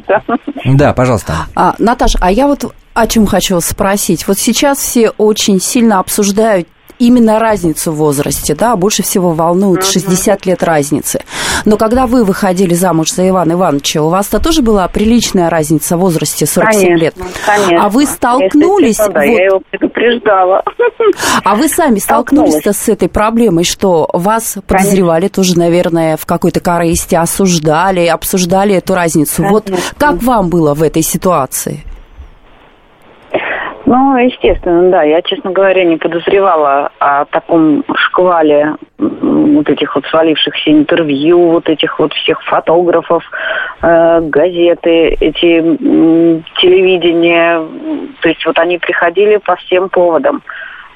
[0.64, 1.46] Да, пожалуйста.
[1.54, 4.26] А, Наташа, а я вот о чем хочу спросить.
[4.26, 6.68] Вот сейчас все очень сильно обсуждают
[7.00, 11.20] именно разницу в возрасте, да, больше всего волнует 60 лет разницы.
[11.64, 16.00] Но когда вы выходили замуж за Ивана Ивановича, у вас-то тоже была приличная разница в
[16.00, 17.14] возрасте 47 конечно, лет.
[17.44, 17.84] Конечно.
[17.84, 18.98] А вы столкнулись...
[18.98, 20.62] Если, да, вот, я его предупреждала.
[21.42, 25.42] А вы сами столкнулись-то с этой проблемой, что вас подозревали конечно.
[25.42, 29.42] тоже, наверное, в какой-то корысти, осуждали, обсуждали эту разницу.
[29.42, 29.52] Конечно.
[29.52, 31.84] Вот как вам было в этой ситуации?
[33.92, 35.02] Ну, естественно, да.
[35.02, 41.98] Я, честно говоря, не подозревала о таком шквале вот этих вот свалившихся интервью, вот этих
[41.98, 43.24] вот всех фотографов,
[43.82, 45.76] э, газеты, эти
[46.60, 47.60] телевидения.
[48.20, 50.40] То есть вот они приходили по всем поводам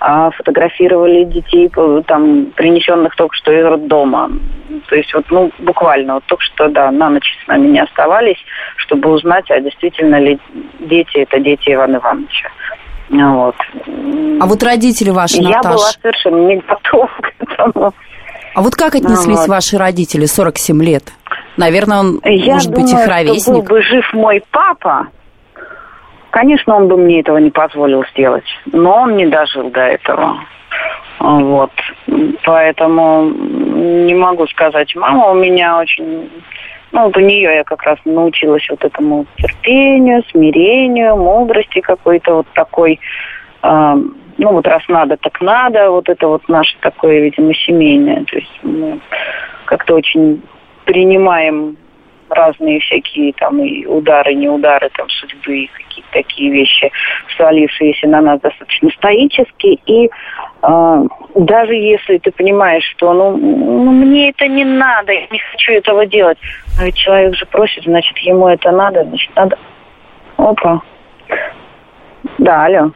[0.06, 1.70] а фотографировали детей,
[2.06, 4.30] там, принесенных только что из роддома.
[4.88, 8.36] То есть вот, ну, буквально, вот только что, да, на ночь с нами не оставались,
[8.76, 10.38] чтобы узнать, а действительно ли
[10.80, 12.50] дети это дети Ивана Ивановича.
[13.10, 13.54] Вот.
[14.40, 15.74] А вот родители ваши, Я Наташа?
[15.74, 17.94] была совершенно не готова к этому.
[18.54, 19.48] А вот как отнеслись вот.
[19.48, 21.12] ваши родители 47 лет?
[21.56, 23.42] Наверное, он, Я может думаю, быть, их ровесник.
[23.42, 25.08] Что был бы жив мой папа,
[26.30, 28.44] конечно, он бы мне этого не позволил сделать.
[28.66, 30.38] Но он не дожил до этого.
[31.18, 31.70] Вот.
[32.44, 34.94] Поэтому не могу сказать.
[34.94, 36.30] Мама у меня очень
[36.94, 42.46] ну, вот у нее я как раз научилась вот этому терпению, смирению, мудрости какой-то вот
[42.54, 43.00] такой.
[43.64, 43.94] Э,
[44.38, 45.90] ну, вот раз надо, так надо.
[45.90, 48.24] Вот это вот наше такое, видимо, семейное.
[48.24, 49.00] То есть мы
[49.64, 50.40] как-то очень
[50.84, 51.76] принимаем
[52.28, 56.92] разные всякие там и удары, не удары там судьбы, и какие-то такие вещи,
[57.36, 59.80] свалившиеся на нас достаточно стоически.
[59.86, 60.10] И
[60.62, 61.04] э,
[61.34, 66.06] даже если ты понимаешь, что ну, ну мне это не надо, я не хочу этого
[66.06, 66.38] делать,
[66.78, 69.56] но ведь человек же просит, значит ему это надо, значит надо.
[70.36, 70.82] Опа.
[72.38, 72.90] Да, алло.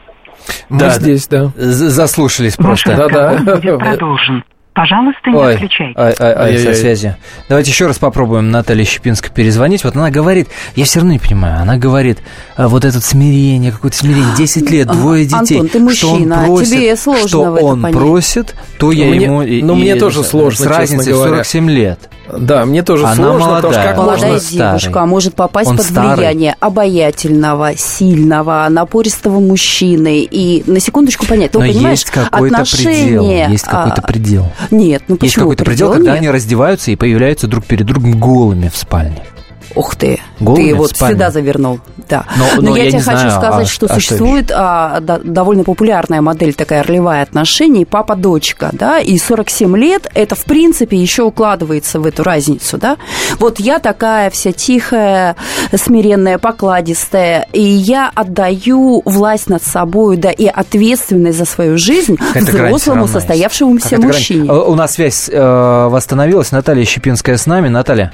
[0.68, 1.50] Мы да, здесь, да.
[1.56, 2.96] Заслушались просто.
[2.96, 3.58] Да-да.
[3.78, 4.44] Продолжен.
[4.78, 5.98] Пожалуйста, не Ой, отключайте.
[5.98, 7.16] Ай, ай, ай, со связи.
[7.48, 9.82] Давайте еще раз попробуем Наталье Щепинской перезвонить.
[9.82, 12.20] Вот она говорит, я все равно не понимаю, она говорит,
[12.56, 15.56] а, вот это смирение, какое-то смирение, 10 лет, двое детей.
[15.56, 17.98] Антон, ты мужчина, что он просит, тебе сложно что в это он понять.
[17.98, 19.42] просит, то я мне, ему...
[19.42, 22.08] Ну, мне и, тоже сложно, С разницей в 47 лет.
[22.36, 23.56] Да, мне тоже Она сложно, молодая.
[23.56, 24.50] потому что как Молодая можно...
[24.50, 26.16] девушка может попасть Он под старый.
[26.16, 30.20] влияние обаятельного, сильного, напористого мужчины.
[30.30, 33.18] И на секундочку понять, ты Но понимаешь, есть какой-то отношения...
[33.20, 33.50] предел.
[33.50, 34.52] Есть какой-то а, предел.
[34.70, 36.18] Нет, ну Есть почему какой-то предел, предела когда нет?
[36.20, 39.22] они раздеваются и появляются друг перед другом голыми в спальне.
[39.74, 41.14] Ух ты, Голыми ты вот спальне.
[41.14, 41.80] сюда завернул.
[42.08, 42.24] Да.
[42.36, 45.00] Но- Но, но я, я тебе хочу знаю, сказать, а- что а что существует а,
[45.00, 50.96] да- довольно популярная модель такая ролевая отношений папа-дочка, да, и 47 лет это в принципе
[50.96, 52.96] еще укладывается в эту разницу, да.
[53.38, 55.36] Вот я такая вся тихая,
[55.74, 62.44] смиренная, покладистая, и я отдаю власть над собой, да, и ответственность за свою жизнь грань
[62.44, 64.48] взрослому состоявшемуся мужчине.
[64.48, 66.52] Э, У нас связь э, восстановилась.
[66.52, 67.68] Наталья Щепинская с нами.
[67.68, 68.12] Наталья,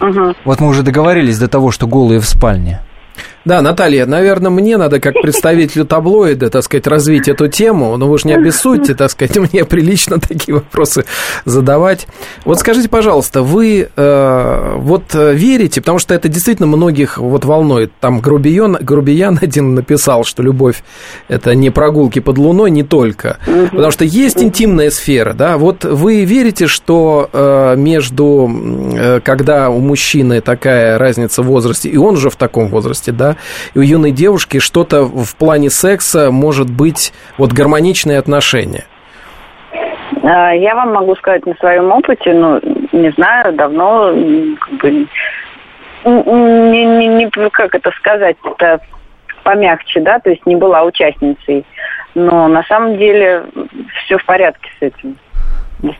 [0.00, 0.34] Угу.
[0.44, 2.80] вот мы уже договорились до того, что голые в спальне.
[3.46, 7.96] Да, Наталья, наверное, мне надо, как представителю таблоида, так сказать, развить эту тему.
[7.96, 11.04] Но вы же не обессудьте, так сказать, мне прилично такие вопросы
[11.44, 12.08] задавать.
[12.44, 17.92] Вот скажите, пожалуйста, вы э, вот э, верите, потому что это действительно многих вот волнует.
[18.00, 20.82] Там Грубиян, Грубиян один написал, что любовь–
[21.28, 23.38] это не прогулки под луной, не только.
[23.70, 25.56] Потому что есть интимная сфера, да.
[25.56, 28.50] Вот вы верите, что э, между,
[28.92, 33.35] э, когда у мужчины такая разница в возрасте, и он уже в таком возрасте, да,
[33.74, 38.84] у юной девушки что-то в плане секса может быть вот гармоничные отношения?
[40.22, 42.60] А, Я вам могу сказать на своем опыте, ну,
[42.92, 44.12] не знаю, давно,
[44.60, 44.90] как бы,
[46.04, 48.80] не, не, не- как это сказать, это
[49.42, 51.64] помягче, да, то есть не была участницей.
[52.14, 53.44] Но на самом деле
[54.04, 55.16] все в порядке с этим.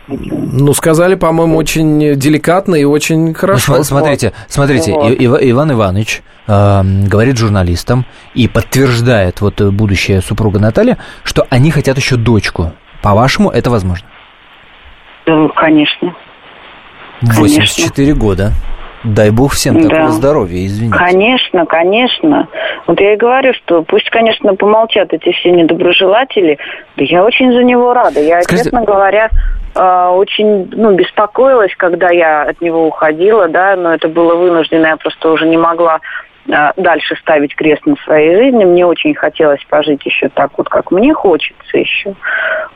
[0.08, 3.74] Ну, сказали, по-моему, очень деликатно и очень Ну, хорошо.
[3.74, 5.10] см- смотрите, смотрите, Вот.
[5.12, 11.46] И- Ива- Иван Иванович э, говорит журналистам и подтверждает вот э, будущая супруга Наталья, что
[11.50, 12.72] они хотят еще дочку.
[13.02, 14.06] По-вашему, это возможно?
[15.26, 16.14] Ну, Конечно.
[17.22, 18.52] 84 года.
[19.06, 19.88] Дай бог всем Да.
[19.88, 20.98] такого здоровья, извините.
[20.98, 22.48] Конечно, конечно.
[22.86, 26.58] Вот я и говорю, что пусть, конечно, помолчат эти все недоброжелатели.
[26.96, 28.20] Да я очень за него рада.
[28.20, 29.30] Я, Скажите- честно говоря,
[29.76, 34.96] э, очень ну, беспокоилась, когда я от него уходила, да, но это было вынуждено, я
[34.96, 36.00] просто уже не могла
[36.48, 38.64] э, дальше ставить крест на своей жизни.
[38.64, 42.14] Мне очень хотелось пожить еще так вот, как мне хочется еще.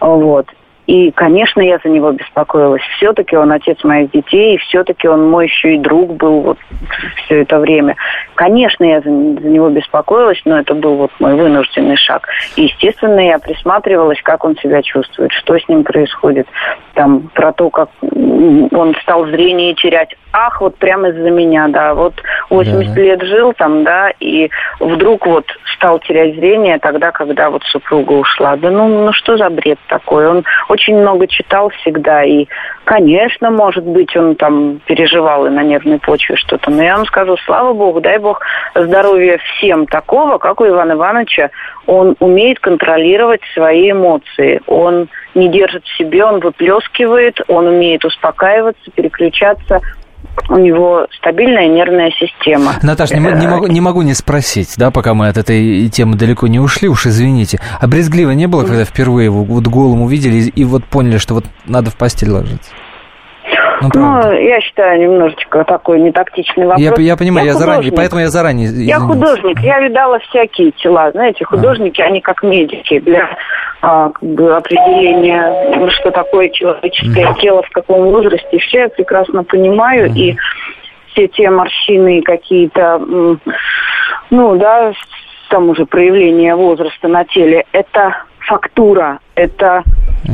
[0.00, 0.46] Вот.
[0.90, 2.82] И, конечно, я за него беспокоилась.
[2.96, 6.58] Все-таки он отец моих детей, и все-таки он мой еще и друг был вот
[7.14, 7.94] все это время.
[8.34, 12.26] Конечно, я за, за него беспокоилась, но это был вот мой вынужденный шаг.
[12.56, 16.48] И, естественно, я присматривалась, как он себя чувствует, что с ним происходит.
[16.94, 20.16] Там про то, как он стал зрение терять.
[20.32, 21.94] Ах, вот прямо из-за меня, да.
[21.94, 22.14] Вот
[22.50, 23.00] 80 Да.
[23.00, 28.56] лет жил там, да, и вдруг вот стал терять зрение тогда, когда вот супруга ушла.
[28.56, 30.28] Да ну, ну что за бред такой?
[30.28, 32.46] Он очень много читал всегда, и,
[32.84, 36.70] конечно, может быть, он там переживал и на нервной почве что-то.
[36.70, 38.40] Но я вам скажу, слава богу, дай бог
[38.74, 41.50] здоровья всем такого, как у Ивана Ивановича.
[41.86, 44.60] Он умеет контролировать свои эмоции.
[44.66, 49.80] Он не держит в себе, он выплескивает, он умеет успокаиваться, переключаться.
[50.48, 52.74] У него стабильная нервная система.
[52.82, 56.46] Наташ, не, не могу, не могу не спросить, да, пока мы от этой темы далеко
[56.46, 57.60] не ушли, уж извините.
[57.80, 61.44] А брезгливо не было, когда впервые его вот голым увидели и вот поняли, что вот
[61.66, 62.70] надо в постель ложиться?
[63.82, 63.88] Ну.
[63.94, 66.82] Ну, я считаю, немножечко такой нетактичный вопрос.
[66.82, 67.96] я, я понимаю, я, заранее, художник.
[67.96, 69.02] поэтому я заранее Я извинюсь.
[69.02, 71.10] художник, я видала всякие тела.
[71.12, 73.28] Знаете, художники, они как медики для
[73.82, 78.58] а, как бы определения, что такое человеческое тело, в каком возрасте.
[78.58, 80.12] Все я прекрасно понимаю.
[80.14, 80.36] И
[81.12, 83.00] все те морщины какие-то,
[84.30, 84.92] ну, да,
[85.48, 89.84] там уже проявления возраста на теле, это фактура, это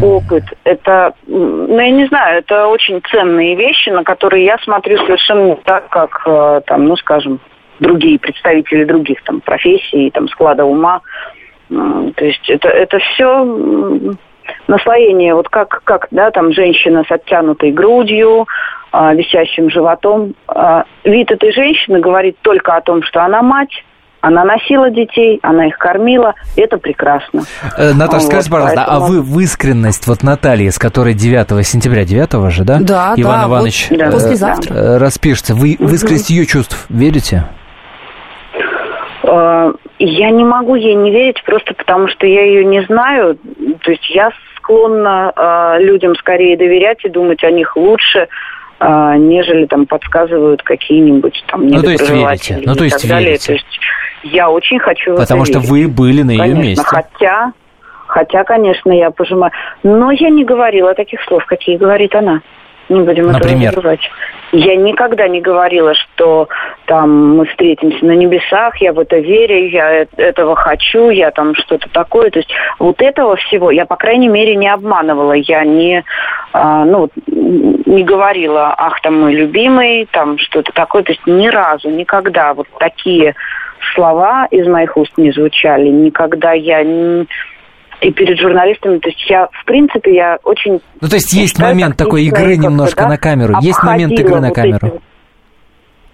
[0.03, 5.45] опыт, это, ну, я не знаю, это очень ценные вещи, на которые я смотрю совершенно
[5.49, 7.41] не так, как, э, там, ну, скажем,
[7.79, 11.03] другие представители других там профессий, там, склада ума.
[11.69, 13.45] То есть это, это все
[14.67, 18.47] наслоение, вот как, как, да, там, женщина с оттянутой грудью,
[18.93, 20.35] а, висящим животом.
[20.49, 23.85] А, Вид этой женщины говорит только о том, что она мать,
[24.27, 27.43] она носила детей, она их кормила, и это прекрасно.
[27.79, 31.63] Э, Наташа, Вот, скажите, пожалуйста, а поэтому- вы в искренность вот Натальи, с которой 9
[31.63, 32.79] сентября, 9 же, да?
[32.81, 34.11] Да, Иван да, вот Иванович Да.
[34.11, 34.75] послезавтра.
[34.75, 35.55] э, распишется.
[35.55, 37.45] Вы в искренность ее чувств верите?
[39.23, 43.39] Э, Я не могу ей не верить просто потому, что я ее не знаю.
[43.83, 48.27] То есть я склонна э, людям скорее доверять и думать о них лучше, э,
[48.81, 52.61] нежели там подсказывают какие-нибудь там Ну, то есть верите.
[52.65, 53.29] Ну, то есть далее.
[53.31, 53.47] верите.
[53.47, 53.81] То есть
[54.25, 55.71] я очень хочу Потому что верить.
[55.71, 56.85] вы были на ее Конечно, месте.
[56.85, 57.53] хотя,
[58.07, 59.53] хотя, конечно, я пожимаю.
[59.83, 62.41] Но я не говорила таких слов, какие говорит она.
[62.89, 63.71] Не будем Например?
[63.73, 64.01] этого забывать.
[64.59, 66.49] Я никогда не говорила, что
[66.87, 71.55] там мы встретимся на небесах, я в это верю, я э- этого хочу, я там
[71.55, 72.31] что-то такое.
[72.31, 75.35] То есть вот этого всего я, по крайней мере, не обманывала.
[75.35, 76.03] Я не,
[76.55, 81.03] а, ну, не говорила, ах, там мой любимый, там что-то такое.
[81.03, 83.35] То есть ни разу, никогда вот такие
[83.95, 85.89] слова из моих уст не звучали.
[85.89, 87.27] Никогда я не...
[88.01, 90.81] И перед журналистами, то есть я, в принципе, я очень...
[91.01, 93.55] Ну, то есть есть момент такой игры немножко да, на камеру.
[93.63, 94.87] Есть момент игры на вот камеру.
[94.89, 95.01] эти-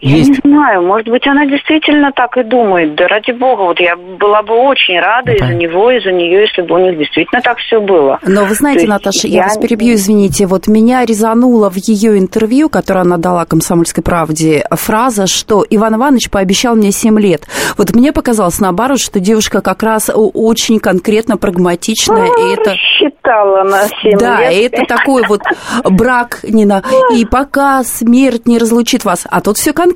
[0.03, 0.31] Я Есть.
[0.31, 2.97] не знаю, может быть, она действительно так и думает.
[2.97, 6.62] Да ради бога, вот я была бы очень рада Ну, из-за него, из-за нее, если
[6.62, 8.19] бы у них действительно так все было.
[8.27, 11.77] Но вы знаете, То Наташа, я я вас не- перебью, извините, вот меня резанула в
[11.77, 17.47] ее интервью, которое она дала «Комсомольской правде», фраза, что Иван Иванович пообещал мне 7 лет.
[17.79, 22.75] Вот мне показалось, наоборот, что девушка как раз очень конкретно прагматичная, и это...
[22.99, 24.53] Считала на 7 Да, лет.
[24.53, 25.43] и это такой вот
[25.88, 26.83] брак, Нина,
[27.17, 29.29] и пока смерть не разлучит вас.
[29.31, 29.91] А тут все конкретно.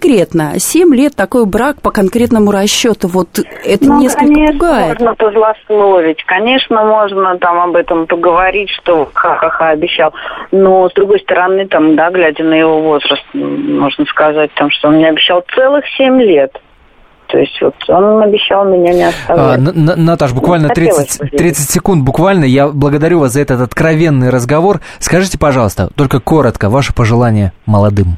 [0.58, 3.08] Семь лет такой брак по конкретному расчету.
[3.08, 3.28] Вот
[3.64, 5.00] это Ну, несколько конечно, пугает.
[5.00, 6.24] можно позлословить.
[6.24, 10.12] Конечно, можно там об этом поговорить, что ха-ха-ха обещал.
[10.50, 14.96] Но, с другой стороны, там, да, глядя на его возраст, можно сказать, там, что он
[14.96, 16.52] мне обещал целых семь лет.
[17.28, 19.58] То есть вот он обещал меня не оставлять.
[19.58, 22.44] А, Наташ, буквально 30, 30 секунд, буквально.
[22.44, 24.80] Я благодарю вас за этот откровенный разговор.
[25.00, 28.16] Скажите, пожалуйста, только коротко, ваше пожелание молодым.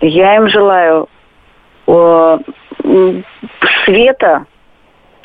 [0.00, 1.08] Я им желаю
[1.86, 2.38] э,
[3.84, 4.46] света,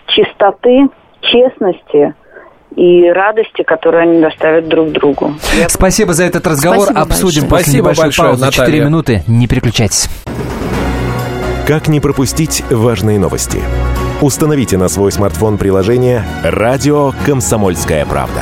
[0.08, 0.90] чистоты,
[1.22, 2.16] честности,
[2.76, 5.36] и радости, которые они доставят друг другу.
[5.68, 6.86] Спасибо за этот разговор.
[6.86, 7.50] Спасибо Обсудим большое.
[7.50, 8.46] после Спасибо небольшой большое, паузы.
[8.46, 8.66] Наталья.
[8.66, 9.24] 4 минуты.
[9.28, 10.10] Не переключайтесь.
[11.68, 13.62] Как не пропустить важные новости?
[14.22, 18.42] Установите на свой смартфон приложение «Радио Комсомольская правда».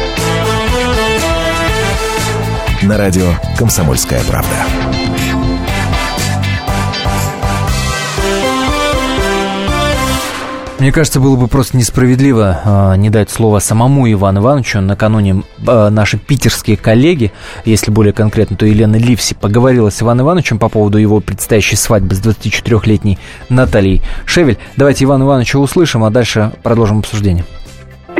[2.83, 4.55] На радио «Комсомольская правда».
[10.79, 14.81] Мне кажется, было бы просто несправедливо э, не дать слово самому Ивану Ивановичу.
[14.81, 17.31] Накануне э, наши питерские коллеги,
[17.65, 22.15] если более конкретно, то Елена Ливси поговорила с Иваном Ивановичем по поводу его предстоящей свадьбы
[22.15, 24.57] с 24-летней Натальей Шевель.
[24.75, 27.45] Давайте Ивана Ивановича услышим, а дальше продолжим обсуждение.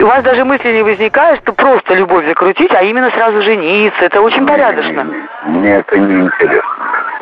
[0.01, 4.05] У вас даже мысли не возникает, что просто любовь закрутить, а именно сразу жениться.
[4.05, 5.05] Это очень порядочно.
[5.45, 6.69] Мне это не интересно.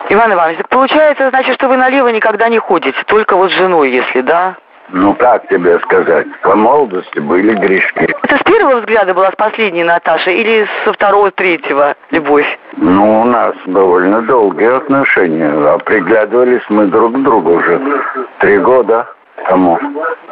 [0.07, 3.91] Иван Иванович, так получается, значит, что вы налево никогда не ходите, только вот с женой,
[3.91, 4.55] если, да?
[4.91, 8.15] Ну, как тебе сказать, по молодости были грешки.
[8.23, 12.47] Это с первого взгляда была с последней Наташей или со второго, третьего любовь?
[12.77, 17.79] Ну, у нас довольно долгие отношения, а приглядывались мы друг к другу уже
[18.39, 19.07] три года
[19.47, 19.80] тому.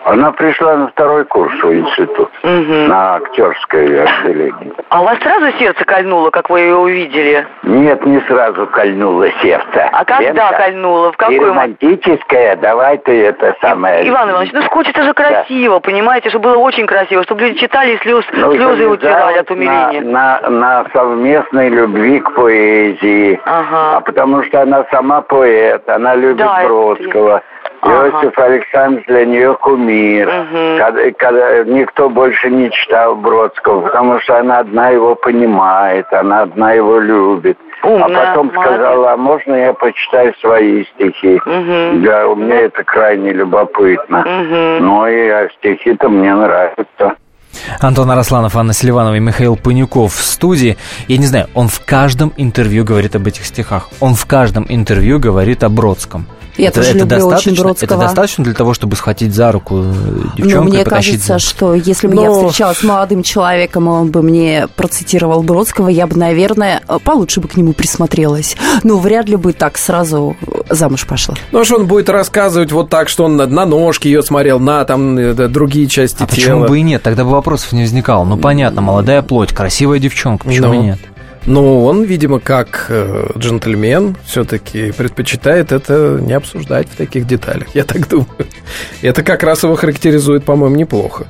[0.05, 2.87] Она пришла на второй курс в институт, Мгм.
[2.87, 4.73] на актерское отделение.
[4.89, 7.45] А у вас сразу сердце кольнуло, как вы ее увидели?
[7.63, 9.89] Нет, не сразу кольнуло сердце.
[9.91, 11.11] А когда Лента, кольнуло?
[11.11, 14.07] В какой романтическое, давай ты это самое...
[14.07, 17.97] Иван Иванович, ну хочется же красиво, понимаете, чтобы было очень красиво, чтобы люди читали и
[17.99, 20.01] слез, Ну, слезы утирали от умиления.
[20.01, 23.39] На, на, на совместной любви к поэзии.
[23.45, 23.97] Ага.
[23.97, 27.35] А потому что она сама поэт, она любит Да, это Бродского.
[27.35, 27.43] Ага.
[27.83, 30.27] Иосиф Александрович для нее кумир.
[30.27, 30.77] Мгм.
[30.77, 36.73] Когда, когда никто больше не читал Бродского, потому что она одна его понимает, она одна
[36.73, 37.57] его любит.
[37.83, 38.73] Умная, а потом молодец.
[38.73, 41.39] сказала, а можно я почитаю свои стихи?
[41.45, 42.03] Мгм.
[42.03, 44.19] Да, у меня это крайне любопытно.
[44.19, 44.85] Мгм.
[44.85, 47.15] Ну и а стихи-то мне нравятся.
[47.79, 50.77] Антон Арасланов, Анна Селиванова и Михаил Панюков в студии.
[51.07, 53.89] Я не знаю, он в каждом интервью говорит об этих стихах.
[53.99, 56.25] Он в каждом интервью говорит о Бродском.
[56.57, 57.85] Я это, тоже это люблю достаточно, очень Бродского.
[57.87, 59.83] Это достаточно для того, чтобы схватить за руку
[60.35, 63.23] девчонку Но мне и потащить кажется, за- что если бы я Но- встречалась с молодым
[63.23, 68.55] человеком, он бы мне процитировал Бродского, я бы, наверное, получше бы к нему присмотрелась.
[68.83, 70.35] Но вряд ли бы так сразу
[70.69, 71.35] замуж пошла.
[71.51, 74.83] Ну, а что он будет рассказывать вот так, что он на, ножки ее смотрел, на
[74.85, 76.27] там другие части А тела?
[76.29, 77.03] почему бы и нет?
[77.03, 78.23] Тогда бы вопросов не возникало.
[78.25, 80.73] Ну, понятно, молодая плоть, красивая девчонка, почему Ну.
[80.73, 80.99] и нет?
[81.47, 87.85] Ну, он, видимо, как э, джентльмен все-таки предпочитает это не обсуждать в таких деталях, я
[87.85, 88.27] так думаю.
[89.01, 91.25] Это как раз его характеризует, по-моему, неплохо.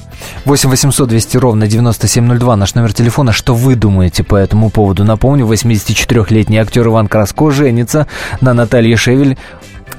[0.45, 3.32] 8 800 200 ровно 9702 наш номер телефона.
[3.32, 5.03] Что вы думаете по этому поводу?
[5.03, 8.08] Напомню, 84-летний актер Иван Краско женится
[8.41, 9.38] на Наталье Шевель,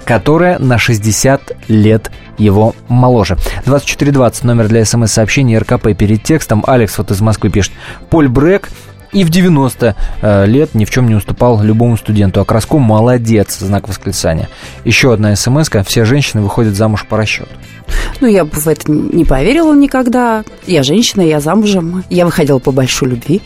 [0.05, 3.37] которая на 60 лет его моложе.
[3.67, 6.65] 2420 номер для смс-сообщений РКП перед текстом.
[6.67, 7.73] Алекс вот из Москвы пишет.
[8.11, 8.69] Поль Брек
[9.13, 12.41] и в 90 э, лет ни в чем не уступал любому студенту.
[12.41, 14.49] А Краско молодец, знак восклицания.
[14.85, 15.85] Еще одна смс -ка.
[15.85, 17.51] Все женщины выходят замуж по расчету.
[18.21, 20.45] Ну, я бы в это не поверила никогда.
[20.67, 22.05] Я женщина, я замужем.
[22.11, 23.41] Я выходила по большой любви.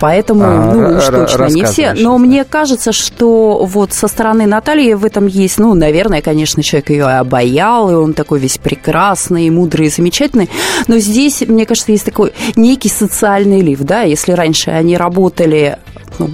[0.00, 1.92] Поэтому, А, ну, уж точно не все.
[1.92, 6.62] Но что мне кажется, что вот со стороны Натальи в этом есть, ну, наверное, конечно,
[6.62, 10.50] человек ее обаял, и он такой весь прекрасный, мудрый и замечательный.
[10.88, 15.78] Но здесь, мне кажется, есть такой некий социальный лифт, да, если раньше они работали
[16.18, 16.30] ну,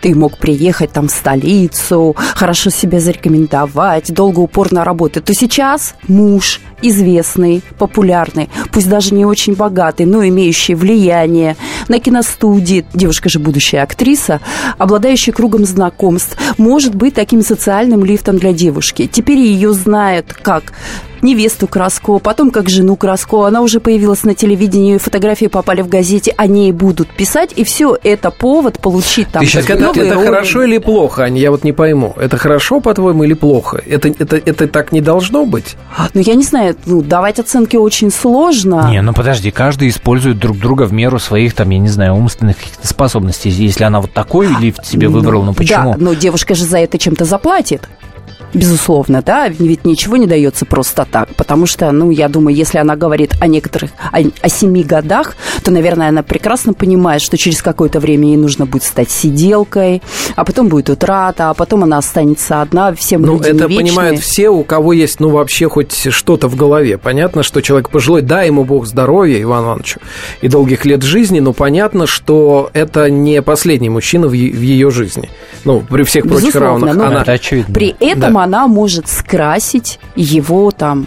[0.00, 6.60] ты мог приехать там в столицу, хорошо себя зарекомендовать, долго упорно работать, то сейчас муж
[6.80, 11.56] известный, популярный, пусть даже не очень богатый, но имеющий влияние,
[11.88, 14.40] на киностудии, девушка же будущая актриса,
[14.78, 19.08] обладающая кругом знакомств, может быть таким социальным лифтом для девушки.
[19.10, 20.72] Теперь ее знают как
[21.22, 23.46] невесту Краско, потом как жену Краско.
[23.46, 27.96] Она уже появилась на телевидении, фотографии попали в газете, о ней будут писать, и все
[28.02, 29.42] это повод получить там.
[29.42, 31.40] Ты сейчас, это, это хорошо или плохо, Аня?
[31.40, 32.14] Я вот не пойму.
[32.16, 33.82] Это хорошо, по-твоему, или плохо?
[33.86, 35.76] Это, это, это так не должно быть?
[36.14, 38.88] Ну, я не знаю, ну, давать оценки очень сложно.
[38.90, 42.56] Не, ну подожди, каждый использует друг друга в меру своих, там, я не знаю, умственных
[42.82, 43.50] способностей.
[43.50, 45.92] Если она вот такой лифт себе ну, выбрала, ну почему?
[45.92, 47.88] Да, но девушка же за это чем-то заплатит
[48.54, 52.96] безусловно, да, ведь ничего не дается просто так, потому что, ну, я думаю, если она
[52.96, 58.00] говорит о некоторых, о, о семи годах, то, наверное, она прекрасно понимает, что через какое-то
[58.00, 60.02] время ей нужно будет стать сиделкой,
[60.36, 63.76] а потом будет утрата, а потом она останется одна, всем Ну, это вечные.
[63.76, 66.98] понимают все, у кого есть, ну, вообще хоть что-то в голове.
[66.98, 70.00] Понятно, что человек пожилой, дай ему Бог здоровья, Иван Ивановичу,
[70.40, 75.28] и долгих лет жизни, но понятно, что это не последний мужчина в, в ее жизни.
[75.64, 76.94] Ну, при всех прочих равных.
[76.94, 77.22] Она...
[77.22, 77.74] Это очевидно.
[77.74, 78.37] При этом да.
[78.38, 81.06] Она может скрасить его там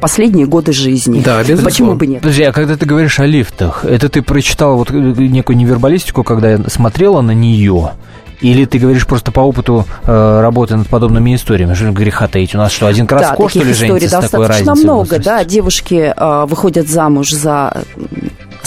[0.00, 1.20] последние годы жизни.
[1.20, 1.64] Да, безусловно.
[1.64, 2.22] Почему бы нет?
[2.22, 6.58] Подожди, а когда ты говоришь о лифтах, это ты прочитала вот некую невербалистику, когда я
[6.68, 7.92] смотрела на нее?
[8.40, 11.74] Или ты говоришь просто по опыту э, работы над подобными историями?
[11.74, 12.56] Что греха таить?
[12.56, 14.82] У нас что, один Краско, да, что ли, женится с такой разницей?
[14.82, 15.44] много, да.
[15.44, 17.84] Девушки э, выходят замуж за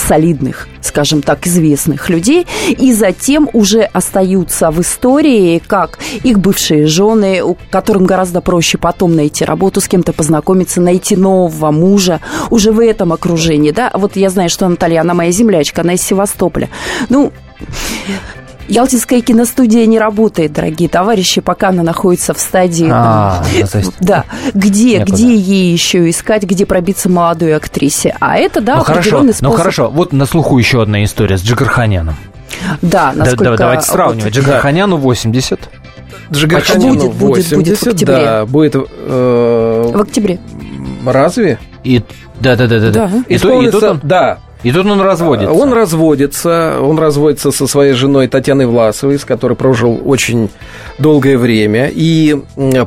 [0.07, 7.41] солидных, скажем так, известных людей, и затем уже остаются в истории как их бывшие жены,
[7.69, 13.13] которым гораздо проще потом найти работу, с кем-то познакомиться, найти нового мужа уже в этом
[13.13, 13.91] окружении, да.
[13.93, 16.69] Вот я знаю, что Наталья, она моя землячка, она из Севастополя.
[17.09, 17.31] Ну,
[18.67, 22.89] Ялтинская киностудия не работает, дорогие товарищи, пока она находится в стадии...
[22.91, 28.15] А, там, ну, да, где, где ей еще искать, где пробиться молодой актрисе.
[28.19, 29.41] А это, да, ну, хорошо, способ...
[29.41, 32.15] Ну хорошо, вот на слуху еще одна история с Джигарханяном.
[32.81, 33.51] Да, насколько...
[33.51, 34.35] Да, давайте сравнивать.
[34.35, 35.59] Вот, Джигарханяну 80.
[36.31, 38.15] Джигарханяну будет, 80, будет, будет в октябре.
[38.15, 38.75] да, будет...
[38.75, 40.39] Э, в октябре.
[41.05, 41.59] Разве?
[41.83, 42.01] И
[42.39, 42.91] да, да, да, да.
[42.91, 43.11] да.
[43.27, 45.53] И, то, и тут он, да, и тут он разводится.
[45.53, 50.49] Он разводится, он разводится со своей женой Татьяной Власовой, с которой прожил очень
[50.97, 51.91] долгое время.
[51.93, 52.35] И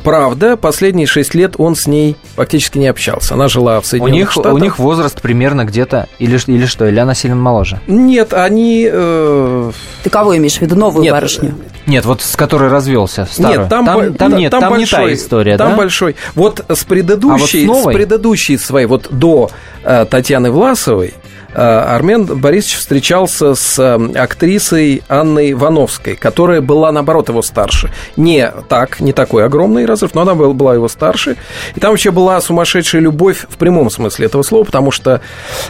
[0.03, 3.35] правда, последние шесть лет он с ней практически не общался.
[3.35, 4.55] Она жила в Соединенных у них, Штатах.
[4.55, 7.79] У них возраст примерно где-то, или, или что, или она сильно моложе?
[7.87, 8.89] Нет, они...
[8.91, 9.71] Э...
[10.03, 11.55] Ты кого имеешь в виду, новую нет, барышню?
[11.87, 13.61] Нет, вот с которой развелся, старую.
[13.61, 15.77] Нет, там, там, там, нет, там, там большой, не та история, Там да?
[15.77, 16.17] большой.
[16.35, 19.53] Вот с предыдущей, а вот с, с предыдущей своей, вот до
[19.85, 27.31] э, Татьяны Власовой, Э, Армен Борисович встречался с э, актрисой Анной Вановской, которая была, наоборот,
[27.31, 27.91] его старше.
[28.17, 31.37] Не так, не такой огромный разрыв, но она была его старше.
[31.75, 35.23] И там вообще была сумасшедшая любовь в прямом смысле этого слова, потому что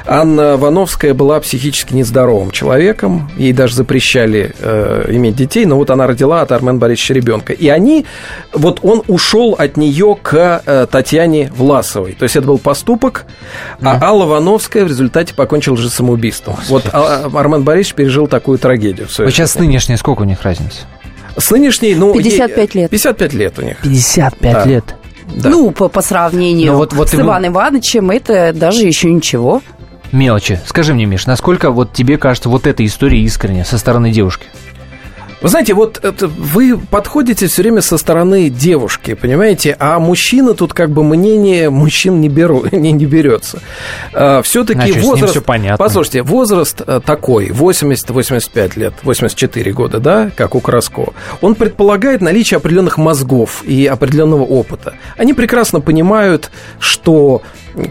[0.04, 6.08] Анна Вановская была психически нездоровым человеком, ей даже запрещали э, иметь детей, но вот она
[6.08, 7.52] родила от Армена Борисовича ребенка.
[7.52, 8.04] И они,
[8.52, 12.14] вот он ушел от нее к э, Татьяне Власовой.
[12.14, 13.26] То есть это был поступок,
[13.80, 13.92] да.
[13.92, 16.56] а Алла Вановская в результате покончила покончил же самоубийством.
[16.68, 19.08] Вот а, Армен Борисович пережил такую трагедию.
[19.18, 20.80] Вот сейчас с нынешней сколько у них разница?
[21.36, 22.12] С нынешней, ну...
[22.14, 22.90] 55 лет.
[22.90, 23.78] 55 лет у них.
[23.82, 24.64] 55 да.
[24.64, 24.84] лет.
[25.34, 25.50] Да.
[25.50, 27.24] Ну, по, по сравнению вот, вот с ему...
[27.24, 29.62] Иваном Ивановичем, это даже еще ничего.
[30.10, 30.58] Мелочи.
[30.66, 34.46] Скажи мне, Миш, насколько вот тебе кажется вот эта история искренняя со стороны девушки?
[35.40, 40.74] Вы знаете, вот это, вы подходите все время со стороны девушки, понимаете, а мужчина тут
[40.74, 43.60] как бы мнение мужчин не, беру, не, не берется.
[44.12, 45.32] А, Все-таки возраст...
[45.32, 45.76] Все понятно.
[45.76, 52.58] Послушайте, возраст э, такой, 80-85 лет, 84 года, да, как у Краско, он предполагает наличие
[52.58, 54.94] определенных мозгов и определенного опыта.
[55.16, 57.42] Они прекрасно понимают, что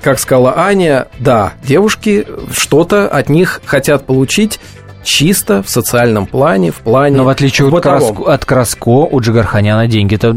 [0.03, 4.59] как сказала Аня, да, девушки что-то от них хотят получить,
[5.07, 7.17] чисто в социальном плане, в плане...
[7.17, 10.35] Но в отличие от, Краско, от Краско, у Джигарханяна деньги-то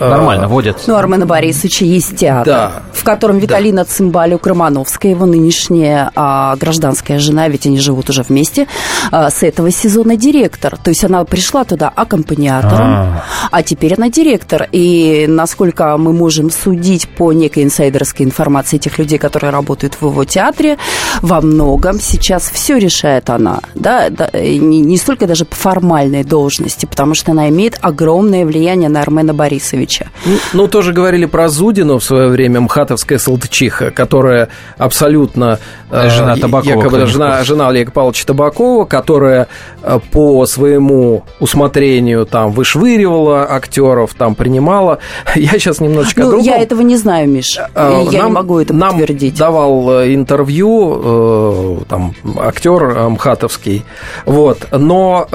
[0.00, 0.82] Нормально, водят.
[0.86, 2.72] Ну, Армена Борисовича есть театр, да.
[2.92, 3.90] в котором Виталина да.
[3.90, 8.66] Цимбалюк Романовская, его нынешняя а, гражданская жена, ведь они живут уже вместе,
[9.10, 10.76] а, с этого сезона директор.
[10.76, 14.68] То есть она пришла туда аккомпаниатором, а, а теперь она директор.
[14.72, 20.24] И насколько мы можем судить по некой инсайдерской информации этих людей, которые работают в его
[20.24, 20.78] театре,
[21.22, 23.60] во многом сейчас все решает она.
[23.74, 24.10] Да?
[24.10, 29.00] да не, не столько даже по формальной должности, потому что она имеет огромное влияние на
[29.00, 30.06] Армена Борисовича Ефимовича.
[30.24, 35.58] Ну, ну, тоже говорили про Зудину в свое время, мхатовская салтычиха, которая абсолютно...
[35.90, 36.72] Э, жена Табакова.
[36.72, 39.46] Якобы жена, жена Олега Павловича Табакова, которая
[39.82, 44.98] э, по своему усмотрению там вышвыривала актеров, там принимала.
[45.34, 46.46] Я сейчас немножечко ну, другом.
[46.46, 47.58] я этого не знаю, Миш.
[47.74, 49.36] Э, я нам, не могу это нам подтвердить.
[49.38, 53.84] давал интервью там актер Мхатовский.
[54.24, 54.66] Вот.
[54.72, 55.26] Но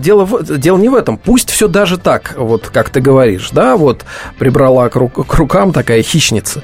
[0.00, 1.18] дело, в, дело не в этом.
[1.18, 3.97] Пусть все даже так, вот как ты говоришь, да, вот
[4.38, 6.62] прибрала к, рук, к рукам такая хищница.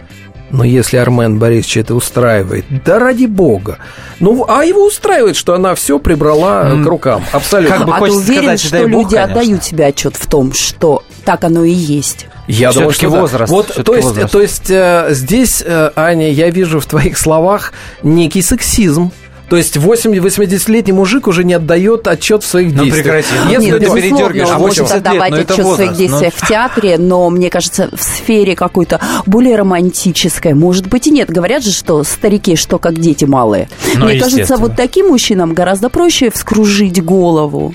[0.50, 3.78] Но если Армен Борисович это устраивает, да ради бога.
[4.20, 6.84] Ну, а его устраивает, что она все прибрала mm.
[6.84, 7.24] к рукам.
[7.32, 7.78] Абсолютно.
[7.78, 11.02] Как бы а ты уверен, сказать, что люди бог, отдают себе отчет в том, что
[11.24, 12.26] так оно и есть?
[12.46, 13.50] Я думаю, что возраст.
[13.50, 13.56] Да.
[13.56, 14.32] Вот, то есть, возраст.
[14.32, 17.72] то есть э, здесь, э, Аня, я вижу в твоих словах
[18.02, 19.10] некий сексизм.
[19.48, 23.04] То есть 80-летний мужик уже не отдает отчет в своих ну, действиях.
[23.04, 23.50] Прекрати.
[23.50, 26.46] Если Нет, ты передергиваешь, он может отдавать лет, отчет в своих действиях но...
[26.46, 31.30] в театре, но мне кажется, в сфере какой-то более романтической, может быть и нет.
[31.30, 33.68] Говорят же, что старики, что как дети малые.
[33.96, 37.74] Ну, мне кажется, вот таким мужчинам гораздо проще вскружить голову.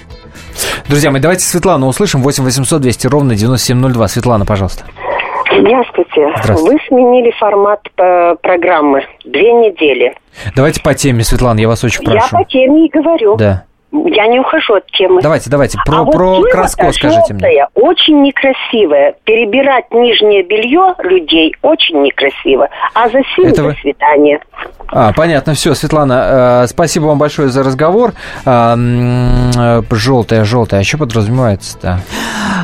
[0.87, 2.23] Друзья мои, давайте Светлану услышим.
[2.23, 4.07] 8 800 200 ровно 9702.
[4.07, 4.85] Светлана, пожалуйста.
[5.59, 6.33] Здравствуйте.
[6.41, 6.63] Здравствуйте.
[6.63, 9.03] Вы сменили формат э, программы.
[9.25, 10.15] Две недели.
[10.55, 12.17] Давайте по теме, Светлана, я вас очень прошу.
[12.31, 13.35] Я по теме и говорю.
[13.35, 13.65] Да.
[13.91, 15.21] Я не ухожу от темы.
[15.21, 17.65] Давайте, давайте, про, а про вот краску скажите мне.
[17.73, 19.15] очень некрасивая.
[19.23, 22.69] Перебирать нижнее белье людей очень некрасиво.
[22.93, 24.39] А за сим Это до свидания.
[24.91, 28.13] А, понятно, все, Светлана, э, спасибо вам большое за разговор.
[28.45, 31.99] Э, э, желтая, желтая, а что подразумевается-то?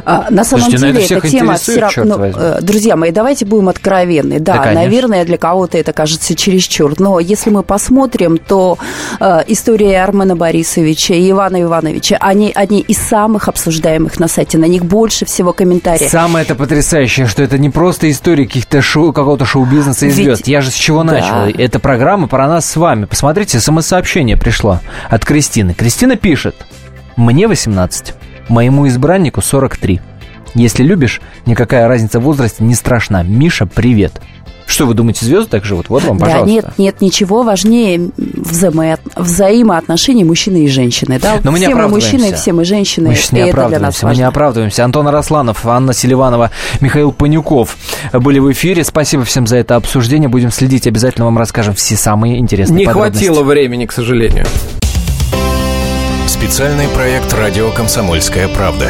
[0.05, 2.17] А, на самом Слушайте, деле, эта тема все равно...
[2.17, 4.39] Ну, э, друзья мои, давайте будем откровенны.
[4.39, 6.93] Да, да наверное, для кого-то это кажется чересчур.
[6.99, 8.78] Но если мы посмотрим, то
[9.19, 14.57] э, история Армена Борисовича и Ивана Ивановича, они одни из самых обсуждаемых на сайте.
[14.57, 16.09] На них больше всего комментариев.
[16.09, 20.47] Самое это потрясающее, что это не просто история каких-то шоу, какого-то шоу-бизнеса и звезд.
[20.47, 21.13] Я же с чего да.
[21.13, 21.59] начал?
[21.59, 23.05] Это программа про нас с вами.
[23.05, 25.74] Посмотрите, смс-сообщение пришло от Кристины.
[25.74, 26.55] Кристина пишет.
[27.16, 28.13] Мне 18,
[28.49, 30.01] моему избраннику 43.
[30.56, 33.24] Если любишь, никакая разница в возрасте не страшна.
[33.24, 34.22] Миша, привет.
[34.66, 35.89] Что вы думаете, звезды так живут?
[35.89, 36.45] Вот вам, пожалуйста.
[36.45, 38.97] Да, нет, нет, ничего важнее взаимо...
[39.16, 41.20] взаимоотношений мужчины и женщины.
[41.20, 41.39] Да?
[41.43, 43.10] Но мы все не мы мужчины, все мы женщины.
[43.10, 44.84] Мы не оправдываемся, мы не оправдываемся.
[44.84, 46.49] Антон Росланов, Анна Селиванова,
[46.82, 47.78] Михаил Панюков
[48.14, 48.84] были в эфире.
[48.84, 50.30] Спасибо всем за это обсуждение.
[50.30, 53.26] Будем следить, обязательно вам расскажем все самые интересные Не подробности.
[53.26, 54.45] хватило времени, к сожалению.
[56.28, 58.89] Специальный проект «Радио Комсомольская правда».